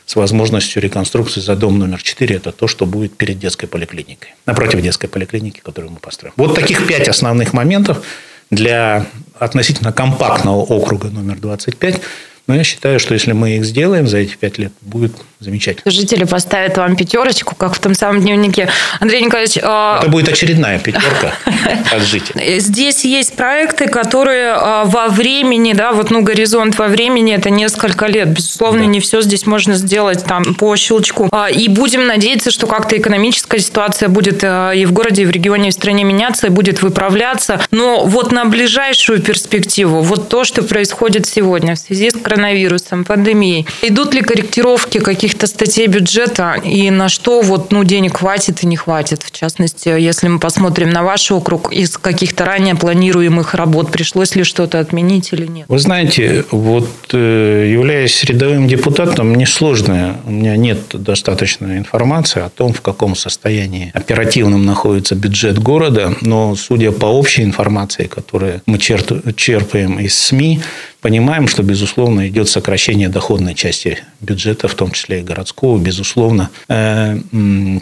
с 0.06 0.14
возможностью 0.14 0.80
реконструкции 0.80 1.40
за 1.40 1.56
дом 1.56 1.78
номер 1.78 2.02
4. 2.02 2.36
Это 2.36 2.52
то, 2.52 2.68
что 2.68 2.86
будет 2.86 3.16
перед 3.16 3.38
детской 3.38 3.66
поликлиникой. 3.66 4.34
Напротив 4.46 4.80
детской 4.80 5.08
поликлиники, 5.08 5.60
которую 5.60 5.92
мы 5.92 5.98
построим. 5.98 6.32
Вот 6.36 6.54
таких 6.54 6.86
пять 6.86 7.08
основных 7.08 7.52
моментов 7.52 8.04
для 8.50 9.06
относительно 9.38 9.92
компактного 9.92 10.58
округа 10.60 11.08
номер 11.08 11.36
25 11.38 12.00
но 12.46 12.54
я 12.54 12.64
считаю, 12.64 13.00
что 13.00 13.14
если 13.14 13.32
мы 13.32 13.56
их 13.56 13.64
сделаем 13.64 14.06
за 14.06 14.18
эти 14.18 14.36
пять 14.36 14.58
лет, 14.58 14.72
будет 14.80 15.12
замечательно. 15.40 15.90
Жители 15.90 16.24
поставят 16.24 16.76
вам 16.76 16.96
пятерочку, 16.96 17.54
как 17.56 17.74
в 17.74 17.78
том 17.78 17.94
самом 17.94 18.22
дневнике. 18.22 18.68
Андрей 19.00 19.22
Николаевич... 19.22 19.58
А, 19.62 19.98
Это 20.00 20.10
будет 20.10 20.28
очередная 20.28 20.78
пятерка 20.78 21.34
от 21.92 22.02
жителей. 22.02 22.58
Здесь 22.60 23.04
есть 23.04 23.34
проекты, 23.34 23.88
которые 23.88 24.52
а, 24.52 24.84
во 24.84 25.08
времени, 25.08 25.72
да, 25.72 25.92
вот 25.92 26.10
ну 26.10 26.22
горизонт 26.22 26.78
во 26.78 26.88
времени 26.88 27.34
это 27.34 27.50
несколько 27.50 28.06
лет. 28.06 28.28
Безусловно, 28.28 28.80
да. 28.80 28.86
не 28.86 29.00
все 29.00 29.20
здесь 29.20 29.46
можно 29.46 29.74
сделать 29.74 30.24
там 30.24 30.54
по 30.54 30.74
щелчку. 30.76 31.28
А, 31.32 31.50
и 31.50 31.68
будем 31.68 32.06
надеяться, 32.06 32.50
что 32.50 32.66
как-то 32.66 32.96
экономическая 32.96 33.58
ситуация 33.58 34.08
будет 34.08 34.42
и 34.44 34.84
в 34.86 34.92
городе, 34.92 35.22
и 35.22 35.26
в 35.26 35.30
регионе, 35.30 35.68
и 35.68 35.70
в 35.70 35.74
стране 35.74 36.04
меняться, 36.04 36.46
и 36.46 36.50
будет 36.50 36.80
выправляться. 36.80 37.60
Но 37.70 38.06
вот 38.06 38.32
на 38.32 38.44
ближайшую 38.44 39.20
перспективу, 39.20 40.00
вот 40.00 40.28
то, 40.28 40.44
что 40.44 40.62
происходит 40.62 41.26
сегодня 41.26 41.74
в 41.74 41.78
связи 41.78 42.10
с 42.10 42.14
коронавирусом, 42.36 43.04
пандемией. 43.04 43.66
Идут 43.82 44.14
ли 44.14 44.20
корректировки 44.20 44.98
каких-то 44.98 45.46
статей 45.46 45.86
бюджета 45.86 46.56
и 46.64 46.90
на 46.90 47.08
что 47.08 47.40
вот, 47.40 47.72
ну, 47.72 47.84
денег 47.84 48.18
хватит 48.18 48.62
и 48.62 48.66
не 48.66 48.76
хватит? 48.76 49.22
В 49.22 49.30
частности, 49.30 49.88
если 49.88 50.28
мы 50.28 50.38
посмотрим 50.38 50.90
на 50.90 51.02
ваш 51.02 51.30
округ, 51.30 51.72
из 51.72 51.96
каких-то 51.96 52.44
ранее 52.44 52.74
планируемых 52.74 53.54
работ 53.54 53.90
пришлось 53.90 54.36
ли 54.36 54.44
что-то 54.44 54.80
отменить 54.80 55.32
или 55.32 55.46
нет? 55.46 55.66
Вы 55.68 55.78
знаете, 55.78 56.44
вот 56.50 56.88
э, 57.12 57.70
являясь 57.72 58.24
рядовым 58.24 58.68
депутатом, 58.68 59.30
мне 59.30 59.46
сложно, 59.46 60.16
у 60.26 60.30
меня 60.30 60.56
нет 60.56 60.78
достаточной 60.92 61.78
информации 61.78 62.42
о 62.42 62.50
том, 62.50 62.72
в 62.72 62.80
каком 62.80 63.16
состоянии 63.16 63.90
оперативном 63.94 64.66
находится 64.66 65.14
бюджет 65.14 65.58
города, 65.58 66.14
но 66.20 66.54
судя 66.54 66.92
по 66.92 67.06
общей 67.06 67.42
информации, 67.42 68.04
которую 68.04 68.60
мы 68.66 68.78
черпаем 68.78 69.98
из 69.98 70.18
СМИ, 70.18 70.60
понимаем, 71.00 71.48
что, 71.48 71.62
безусловно, 71.62 72.28
идет 72.28 72.48
сокращение 72.48 73.08
доходной 73.08 73.54
части 73.54 73.98
бюджета, 74.20 74.68
в 74.68 74.74
том 74.74 74.90
числе 74.90 75.20
и 75.20 75.22
городского. 75.22 75.78
Безусловно, 75.78 76.50
э, 76.68 77.18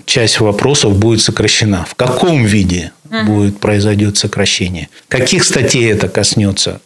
часть 0.07 0.41
вопросов 0.41 0.99
будет 0.99 1.21
сокращена. 1.21 1.85
В 1.89 1.95
каком 1.95 2.45
виде 2.45 2.93
будет 3.27 3.61
произойдет 3.61 4.17
сокращение? 4.17 4.89
Каких 5.09 5.45
статей 5.45 5.91
это 5.91 6.09
коснется? 6.09 6.81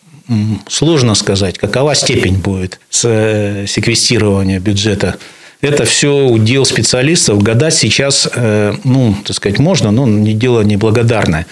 Сложно 0.68 1.14
сказать, 1.14 1.56
какова 1.58 1.94
степень 1.94 2.36
будет 2.36 2.80
э, 3.02 3.64
секвестирования 3.66 4.60
бюджета 4.60 5.16
это 5.60 5.84
все 5.84 6.26
удел 6.26 6.64
специалистов. 6.64 7.42
Гадать 7.42 7.74
сейчас, 7.74 8.28
э, 8.32 8.74
ну, 8.84 9.14
так 9.24 9.36
сказать, 9.36 9.58
можно, 9.58 9.90
но 9.90 10.06
не 10.06 10.32
дело 10.32 10.62
неблагодарное. 10.62 11.46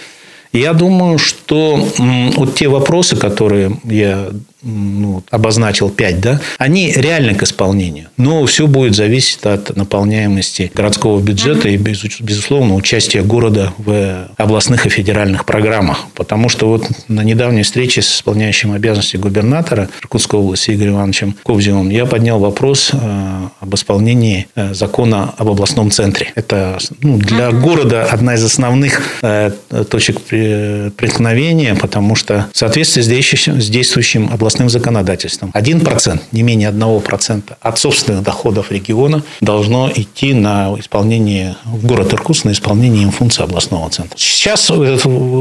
Я 0.52 0.72
думаю, 0.72 1.18
что 1.18 1.88
вот 1.98 2.54
те 2.54 2.68
вопросы, 2.68 3.16
которые 3.16 3.78
я 3.84 4.28
ну, 4.66 5.22
обозначил 5.30 5.90
5, 5.90 6.20
да, 6.20 6.40
они 6.58 6.92
реальны 6.92 7.34
к 7.34 7.42
исполнению. 7.42 8.08
Но 8.16 8.44
все 8.46 8.66
будет 8.66 8.94
зависеть 8.94 9.44
от 9.44 9.76
наполняемости 9.76 10.70
городского 10.74 11.20
бюджета 11.20 11.68
и, 11.68 11.76
безусловно, 11.76 12.74
участия 12.74 13.22
города 13.22 13.72
в 13.78 14.28
областных 14.36 14.86
и 14.86 14.88
федеральных 14.88 15.44
программах. 15.44 16.06
Потому 16.14 16.48
что 16.48 16.68
вот 16.68 16.88
на 17.08 17.22
недавней 17.22 17.62
встрече 17.62 18.02
с 18.02 18.16
исполняющим 18.16 18.72
обязанности 18.72 19.16
губернатора 19.16 19.88
Иркутской 20.00 20.40
области 20.40 20.72
Игорем 20.72 20.94
Ивановичем 20.94 21.36
Ковзевым 21.44 21.90
я 21.90 22.06
поднял 22.06 22.38
вопрос 22.38 22.90
э, 22.92 23.48
об 23.60 23.74
исполнении 23.74 24.48
э, 24.54 24.74
закона 24.74 25.34
об 25.36 25.48
областном 25.48 25.90
центре. 25.90 26.32
Это 26.34 26.78
ну, 27.00 27.18
для 27.18 27.50
города 27.52 28.04
одна 28.04 28.34
из 28.34 28.44
основных 28.44 29.18
э, 29.22 29.50
точек 29.90 30.20
преткновения, 30.20 31.74
потому 31.74 32.14
что 32.14 32.46
в 32.52 32.58
соответствии 32.58 33.02
с 33.02 33.68
действующим 33.68 34.30
областным 34.32 34.55
областным 34.56 34.68
законодательством. 34.68 35.50
1%, 35.54 36.20
не 36.32 36.42
менее 36.42 36.70
1% 36.70 37.42
от 37.60 37.78
собственных 37.78 38.22
доходов 38.22 38.72
региона 38.72 39.22
должно 39.40 39.90
идти 39.94 40.34
на 40.34 40.74
исполнение 40.78 41.56
в 41.64 41.86
город 41.86 42.12
Иркутск, 42.12 42.44
на 42.44 42.52
исполнение 42.52 43.02
им 43.02 43.10
функции 43.10 43.44
областного 43.44 43.90
центра. 43.90 44.16
Сейчас 44.18 44.70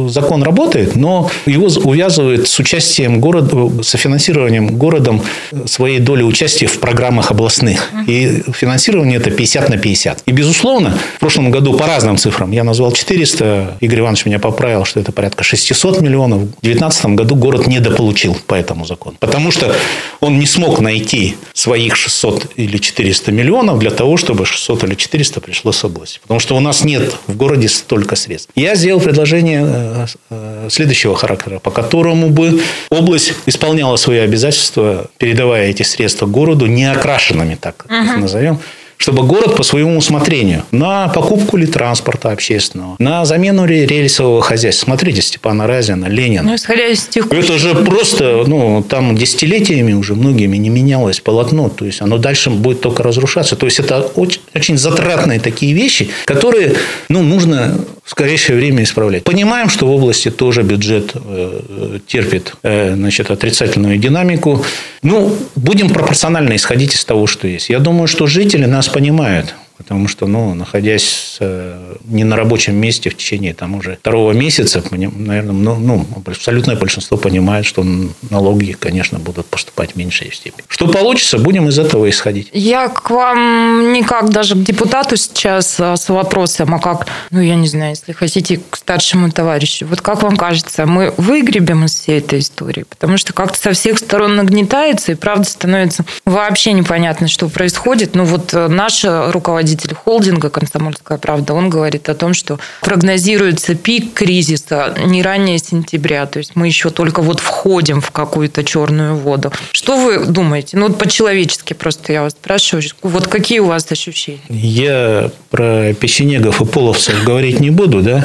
закон 0.10 0.44
работает, 0.44 0.96
но 0.96 1.30
его 1.46 1.68
увязывает 1.84 2.48
с 2.48 2.60
участием 2.60 3.20
города, 3.22 3.84
с 3.84 3.96
финансированием 3.98 4.78
городом 4.78 5.22
своей 5.66 6.00
доли 6.00 6.24
участия 6.24 6.68
в 6.68 6.80
программах 6.80 7.32
областных. 7.32 7.92
И 8.08 8.44
финансирование 8.54 9.18
это 9.18 9.32
50 9.32 9.70
на 9.70 9.78
50. 9.78 10.24
И, 10.26 10.32
безусловно, 10.32 10.98
в 11.16 11.20
прошлом 11.20 11.52
году 11.52 11.74
по 11.74 11.88
разным 11.88 12.18
цифрам, 12.18 12.52
я 12.52 12.64
назвал 12.64 12.92
400, 12.92 13.78
Игорь 13.80 14.00
Иванович 14.00 14.26
меня 14.26 14.40
поправил, 14.40 14.86
что 14.86 15.00
это 15.00 15.12
порядка 15.12 15.44
600 15.44 16.02
миллионов. 16.02 16.40
В 16.40 16.62
2019 16.62 17.06
году 17.06 17.36
город 17.36 17.68
недополучил 17.68 18.36
по 18.48 18.56
этому 18.56 18.86
закону. 18.86 19.05
Закон. 19.06 19.18
Потому 19.20 19.52
что 19.52 19.74
он 20.20 20.40
не 20.40 20.46
смог 20.46 20.80
найти 20.80 21.36
своих 21.54 21.96
600 21.96 22.52
или 22.56 22.78
400 22.78 23.32
миллионов 23.32 23.80
для 23.80 23.92
того, 23.92 24.18
чтобы 24.18 24.46
600 24.46 24.84
или 24.84 24.96
400 24.96 25.42
пришло 25.42 25.72
с 25.72 25.84
области. 25.84 26.20
Потому 26.22 26.40
что 26.40 26.56
у 26.56 26.60
нас 26.60 26.84
нет 26.84 27.16
в 27.28 27.36
городе 27.36 27.70
столько 27.70 28.16
средств. 28.16 28.52
Я 28.56 28.76
сделал 28.76 29.00
предложение 29.00 29.64
э, 29.66 30.06
э, 30.30 30.68
следующего 30.72 31.16
характера, 31.16 31.60
по 31.60 31.72
которому 31.72 32.30
бы 32.30 32.62
область 32.90 33.34
исполняла 33.46 33.98
свои 33.98 34.20
обязательства, 34.20 35.08
передавая 35.18 35.70
эти 35.70 35.84
средства 35.84 36.26
городу 36.26 36.66
неокрашенными, 36.66 37.56
так 37.56 37.86
uh-huh. 37.88 38.06
их 38.06 38.18
назовем, 38.18 38.60
чтобы 38.98 39.24
город 39.24 39.56
по 39.56 39.64
своему 39.64 39.98
усмотрению 39.98 40.64
на 40.72 41.08
покупку 41.10 41.58
ли 41.58 41.68
транспорта 41.68 42.32
общественного, 42.32 42.96
на 43.00 43.26
замену 43.26 43.66
рельсового 43.66 44.42
хозяйства. 44.42 44.86
Смотрите, 44.86 45.22
Степана 45.22 45.68
Разина, 45.68 46.06
Ленина. 46.06 46.44
Ну, 46.44 46.56
исходя 46.56 46.88
из 46.88 47.06
текущих... 47.06 47.44
Это 47.44 47.58
же 47.58 47.76
просто, 47.76 48.44
ну, 48.48 48.84
там 48.88 49.16
десятилетиями 49.16 49.94
уже 49.94 50.16
многими 50.16 50.58
не 50.58 50.70
менялось 50.70 51.20
полотно, 51.20 51.70
то 51.70 51.86
есть 51.86 52.02
оно 52.02 52.18
дальше 52.18 52.50
будет 52.50 52.82
только 52.82 53.04
разрушаться. 53.04 53.56
То 53.56 53.66
есть 53.66 53.80
это 53.80 54.02
очень, 54.16 54.42
очень 54.54 54.78
затратные 54.78 55.40
такие 55.40 55.74
вещи, 55.74 56.10
которые, 56.26 56.76
ну, 57.10 57.22
нужно 57.22 57.78
в 58.06 58.12
скорейшее 58.12 58.58
время 58.58 58.84
исправлять. 58.84 59.24
Понимаем, 59.24 59.68
что 59.68 59.88
в 59.88 59.92
области 59.92 60.30
тоже 60.30 60.62
бюджет 60.62 61.12
э, 61.16 62.00
терпит 62.06 62.54
э, 62.62 62.94
значит, 62.94 63.32
отрицательную 63.32 63.98
динамику. 63.98 64.64
Ну, 65.02 65.36
будем 65.56 65.90
пропорционально 65.90 66.56
исходить 66.56 66.94
из 66.94 67.04
того, 67.04 67.26
что 67.26 67.48
есть. 67.48 67.70
Я 67.70 67.80
думаю, 67.80 68.08
что 68.08 68.28
жители 68.28 68.66
нас 68.66 68.88
понимают. 68.88 69.56
Потому 69.78 70.08
что, 70.08 70.26
ну, 70.26 70.54
находясь 70.54 71.38
э, 71.42 71.96
не 72.06 72.24
на 72.24 72.38
рабочем 72.38 72.76
месте 72.76 73.10
в 73.10 73.18
течение 73.18 73.54
там 73.54 73.76
уже 73.76 73.98
второго 73.98 74.32
месяца, 74.32 74.82
наверное, 74.92 75.52
ну, 75.52 75.76
ну, 75.76 76.08
абсолютное 76.26 76.78
большинство 76.78 77.18
понимает, 77.18 77.66
что 77.66 77.86
налоги, 78.30 78.72
конечно, 78.72 79.20
будут 79.20 79.48
поступать 79.48 79.92
в 79.92 79.96
меньшей 79.98 80.34
степени. 80.34 80.64
Что 80.70 80.88
получится, 80.88 81.38
будем 81.38 81.68
из 81.68 81.78
этого 81.78 82.10
исходить. 82.10 82.50
Я 82.54 82.88
к 82.88 83.10
вам 83.10 83.92
не 83.92 84.04
как 84.04 84.30
даже 84.30 84.56
к 84.56 84.64
депутату 84.64 85.18
сейчас 85.18 85.78
а, 85.80 85.98
с 85.98 86.08
вопросом, 86.08 86.74
а 86.74 86.80
как, 86.80 87.08
ну, 87.32 87.42
я 87.42 87.56
не 87.56 87.68
знаю, 87.68 87.92
если 87.92 88.14
хотите, 88.14 88.62
к 88.70 88.78
старшему 88.78 89.30
товарищу. 89.30 89.86
Вот 89.88 90.00
как 90.00 90.24
вам 90.24 90.38
кажется, 90.38 90.86
мы 90.86 91.14
выгребем 91.18 91.84
из 91.84 91.96
всей 91.96 92.20
этой 92.20 92.40
истории? 92.40 92.86
Потому 92.90 93.18
что 93.18 93.34
как-то 93.34 93.60
со 93.60 93.74
всех 93.74 94.00
сторон 94.00 94.38
нагнетается, 94.38 95.12
и 95.12 95.16
правда 95.16 95.44
становится 95.44 96.06
вообще 96.24 96.72
непонятно, 96.72 97.28
что 97.28 97.50
происходит. 97.50 98.16
Ну, 98.16 98.24
вот 98.24 98.54
э, 98.54 98.68
наша 98.68 99.32
руководитель 99.32 99.65
руководитель 99.66 99.96
холдинга 99.96 100.50
«Комсомольская 100.50 101.18
правда», 101.18 101.54
он 101.54 101.70
говорит 101.70 102.08
о 102.10 102.14
том, 102.14 102.34
что 102.36 102.60
прогнозируется 102.82 103.74
пик 103.74 104.14
кризиса 104.14 104.94
не 105.06 105.24
ранее 105.24 105.58
сентября. 105.58 106.28
То 106.28 106.38
есть 106.38 106.56
мы 106.56 106.68
еще 106.68 106.92
только 106.92 107.22
вот 107.22 107.40
входим 107.40 108.00
в 108.00 108.12
какую-то 108.12 108.64
черную 108.64 109.16
воду. 109.16 109.52
Что 109.72 109.98
вы 109.98 110.26
думаете? 110.26 110.78
Ну, 110.78 110.88
вот 110.88 111.00
по-человечески 111.00 111.74
просто 111.74 112.14
я 112.14 112.22
вас 112.22 112.34
спрашиваю. 112.34 112.84
Вот 113.02 113.28
какие 113.28 113.60
у 113.60 113.66
вас 113.66 113.92
ощущения? 113.92 114.40
Я 114.50 115.32
про 115.50 115.94
печенегов 115.94 116.62
и 116.62 116.66
половцев 116.66 117.24
говорить 117.24 117.60
не 117.60 117.72
буду, 117.72 118.02
да? 118.02 118.24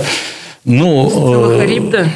Ну, 0.65 1.59
Хариб, 1.59 1.91
да? 1.91 2.07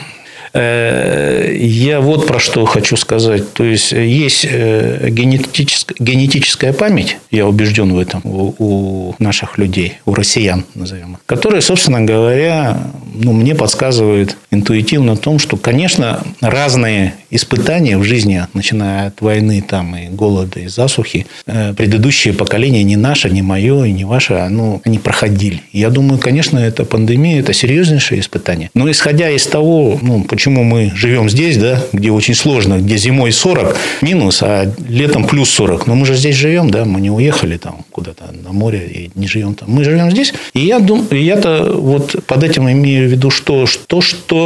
Э, 0.54 1.52
я 1.58 2.00
вот 2.00 2.26
про 2.26 2.38
что 2.38 2.64
хочу 2.64 2.96
сказать. 2.96 3.52
То 3.54 3.64
есть, 3.64 3.90
есть 3.90 4.46
э, 4.48 5.08
генетическая, 5.10 5.96
генетическая 5.98 6.72
память, 6.72 7.18
я 7.32 7.46
убежден 7.46 7.92
в 7.92 7.98
этом, 7.98 8.20
у, 8.24 9.14
наших 9.18 9.58
людей, 9.58 9.98
у 10.06 10.14
россиян, 10.14 10.64
назовем 10.74 11.14
их, 11.14 11.18
которые, 11.26 11.60
собственно 11.60 12.00
говоря, 12.02 12.78
ну, 13.14 13.32
мне 13.32 13.54
подсказывают 13.54 14.36
интуитивно 14.54 15.12
о 15.12 15.16
том, 15.16 15.38
что, 15.38 15.56
конечно, 15.56 16.22
разные 16.40 17.14
испытания 17.30 17.98
в 17.98 18.04
жизни, 18.04 18.46
начиная 18.54 19.08
от 19.08 19.20
войны 19.20 19.62
там, 19.66 19.96
и 19.96 20.08
голода, 20.08 20.60
и 20.60 20.68
засухи, 20.68 21.26
э, 21.46 21.74
предыдущие 21.74 22.32
поколения, 22.32 22.82
не 22.84 22.96
наше, 22.96 23.30
не 23.30 23.42
мое, 23.42 23.84
и 23.84 23.92
не 23.92 24.04
ваше, 24.04 24.34
оно, 24.34 24.80
они 24.84 24.98
проходили. 24.98 25.60
Я 25.72 25.90
думаю, 25.90 26.18
конечно, 26.18 26.58
эта 26.58 26.84
пандемия– 26.84 27.40
это 27.40 27.52
серьезнейшее 27.52 28.20
испытание. 28.20 28.70
Но 28.74 28.90
исходя 28.90 29.30
из 29.30 29.46
того, 29.46 29.98
ну, 30.00 30.24
почему 30.24 30.64
мы 30.64 30.92
живем 30.94 31.28
здесь, 31.28 31.56
да, 31.56 31.82
где 31.92 32.10
очень 32.10 32.34
сложно, 32.34 32.78
где 32.78 32.96
зимой 32.96 33.32
40 33.32 33.76
минус, 34.02 34.42
а 34.42 34.72
летом 34.88 35.26
плюс 35.26 35.50
40. 35.50 35.86
Но 35.86 35.94
мы 35.94 36.06
же 36.06 36.14
здесь 36.14 36.36
живем, 36.36 36.70
да, 36.70 36.84
мы 36.84 37.00
не 37.00 37.10
уехали 37.10 37.56
там 37.56 37.84
куда-то 37.90 38.24
на 38.44 38.52
море 38.52 38.86
и 38.86 39.10
не 39.18 39.26
живем 39.26 39.54
там. 39.54 39.70
Мы 39.70 39.84
живем 39.84 40.10
здесь. 40.10 40.32
И 40.52 40.60
я 40.60 40.78
думаю, 40.78 41.22
я-то 41.22 41.72
вот 41.74 42.24
под 42.26 42.44
этим 42.44 42.70
имею 42.70 43.08
в 43.08 43.12
виду, 43.12 43.30
что, 43.30 43.66
что, 43.66 44.00
что, 44.00 44.43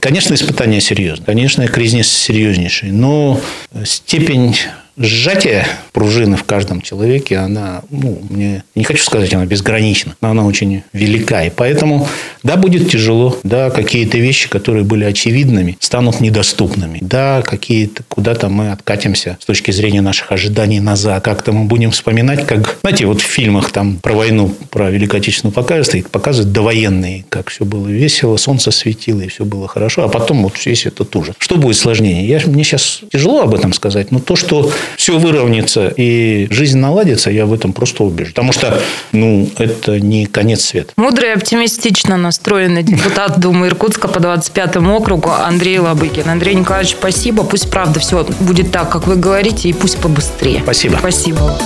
конечно, 0.00 0.34
испытание 0.34 0.80
серьезное, 0.80 1.26
конечно, 1.26 1.66
кризис 1.68 2.10
серьезнейший, 2.10 2.90
но 2.90 3.40
степень 3.84 4.56
сжатие 4.98 5.66
пружины 5.92 6.36
в 6.36 6.44
каждом 6.44 6.80
человеке, 6.80 7.36
она, 7.36 7.82
ну, 7.90 8.20
мне 8.28 8.64
не 8.74 8.84
хочу 8.84 9.02
сказать, 9.02 9.32
она 9.32 9.46
безгранична, 9.46 10.16
но 10.20 10.30
она 10.30 10.44
очень 10.44 10.82
велика. 10.92 11.44
И 11.44 11.50
поэтому, 11.50 12.08
да, 12.42 12.56
будет 12.56 12.90
тяжело, 12.90 13.38
да, 13.42 13.70
какие-то 13.70 14.18
вещи, 14.18 14.48
которые 14.48 14.84
были 14.84 15.04
очевидными, 15.04 15.76
станут 15.80 16.20
недоступными. 16.20 16.98
Да, 17.00 17.42
какие-то, 17.42 18.02
куда-то 18.08 18.48
мы 18.48 18.72
откатимся 18.72 19.38
с 19.40 19.44
точки 19.44 19.70
зрения 19.70 20.00
наших 20.00 20.32
ожиданий 20.32 20.80
назад. 20.80 21.24
Как-то 21.24 21.52
мы 21.52 21.64
будем 21.64 21.90
вспоминать, 21.90 22.46
как, 22.46 22.78
знаете, 22.80 23.06
вот 23.06 23.20
в 23.20 23.24
фильмах 23.24 23.70
там 23.70 23.96
про 23.96 24.14
войну, 24.14 24.54
про 24.70 24.90
Великую 24.90 25.18
Отечественную 25.18 25.54
показывают, 25.54 26.10
показывают 26.10 26.52
довоенные, 26.52 27.24
как 27.28 27.50
все 27.50 27.64
было 27.64 27.86
весело, 27.88 28.36
солнце 28.36 28.70
светило, 28.70 29.20
и 29.20 29.28
все 29.28 29.44
было 29.44 29.68
хорошо, 29.68 30.04
а 30.04 30.08
потом 30.08 30.42
вот 30.42 30.54
весь 30.64 30.86
этот 30.86 31.14
ужас. 31.16 31.34
Что 31.38 31.56
будет 31.56 31.76
сложнее? 31.76 32.26
Я, 32.26 32.40
мне 32.46 32.64
сейчас 32.64 33.00
тяжело 33.12 33.42
об 33.42 33.54
этом 33.54 33.72
сказать, 33.72 34.10
но 34.10 34.18
то, 34.18 34.36
что 34.36 34.70
все 34.96 35.18
выровняется 35.18 35.92
и 35.96 36.46
жизнь 36.50 36.78
наладится, 36.78 37.30
я 37.30 37.46
в 37.46 37.52
этом 37.52 37.72
просто 37.72 38.04
убежден. 38.04 38.32
Потому 38.32 38.52
что, 38.52 38.80
ну, 39.12 39.48
это 39.58 40.00
не 40.00 40.26
конец 40.26 40.64
света. 40.64 40.92
Мудрый 40.96 41.30
и 41.30 41.32
оптимистично 41.32 42.16
настроенный 42.16 42.82
депутат 42.82 43.38
Думы 43.40 43.68
Иркутска 43.68 44.08
по 44.08 44.18
25-му 44.18 44.96
округу 44.96 45.30
Андрей 45.30 45.78
Лобыкин. 45.78 46.28
Андрей 46.28 46.54
Николаевич, 46.54 46.92
спасибо. 46.92 47.44
Пусть 47.44 47.70
правда 47.70 48.00
все 48.00 48.26
будет 48.40 48.70
так, 48.70 48.90
как 48.90 49.06
вы 49.06 49.16
говорите, 49.16 49.68
и 49.68 49.72
пусть 49.72 49.98
побыстрее. 49.98 50.60
Спасибо. 50.62 50.96
Спасибо. 50.98 51.58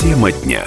Тема 0.00 0.32
дня. 0.32 0.64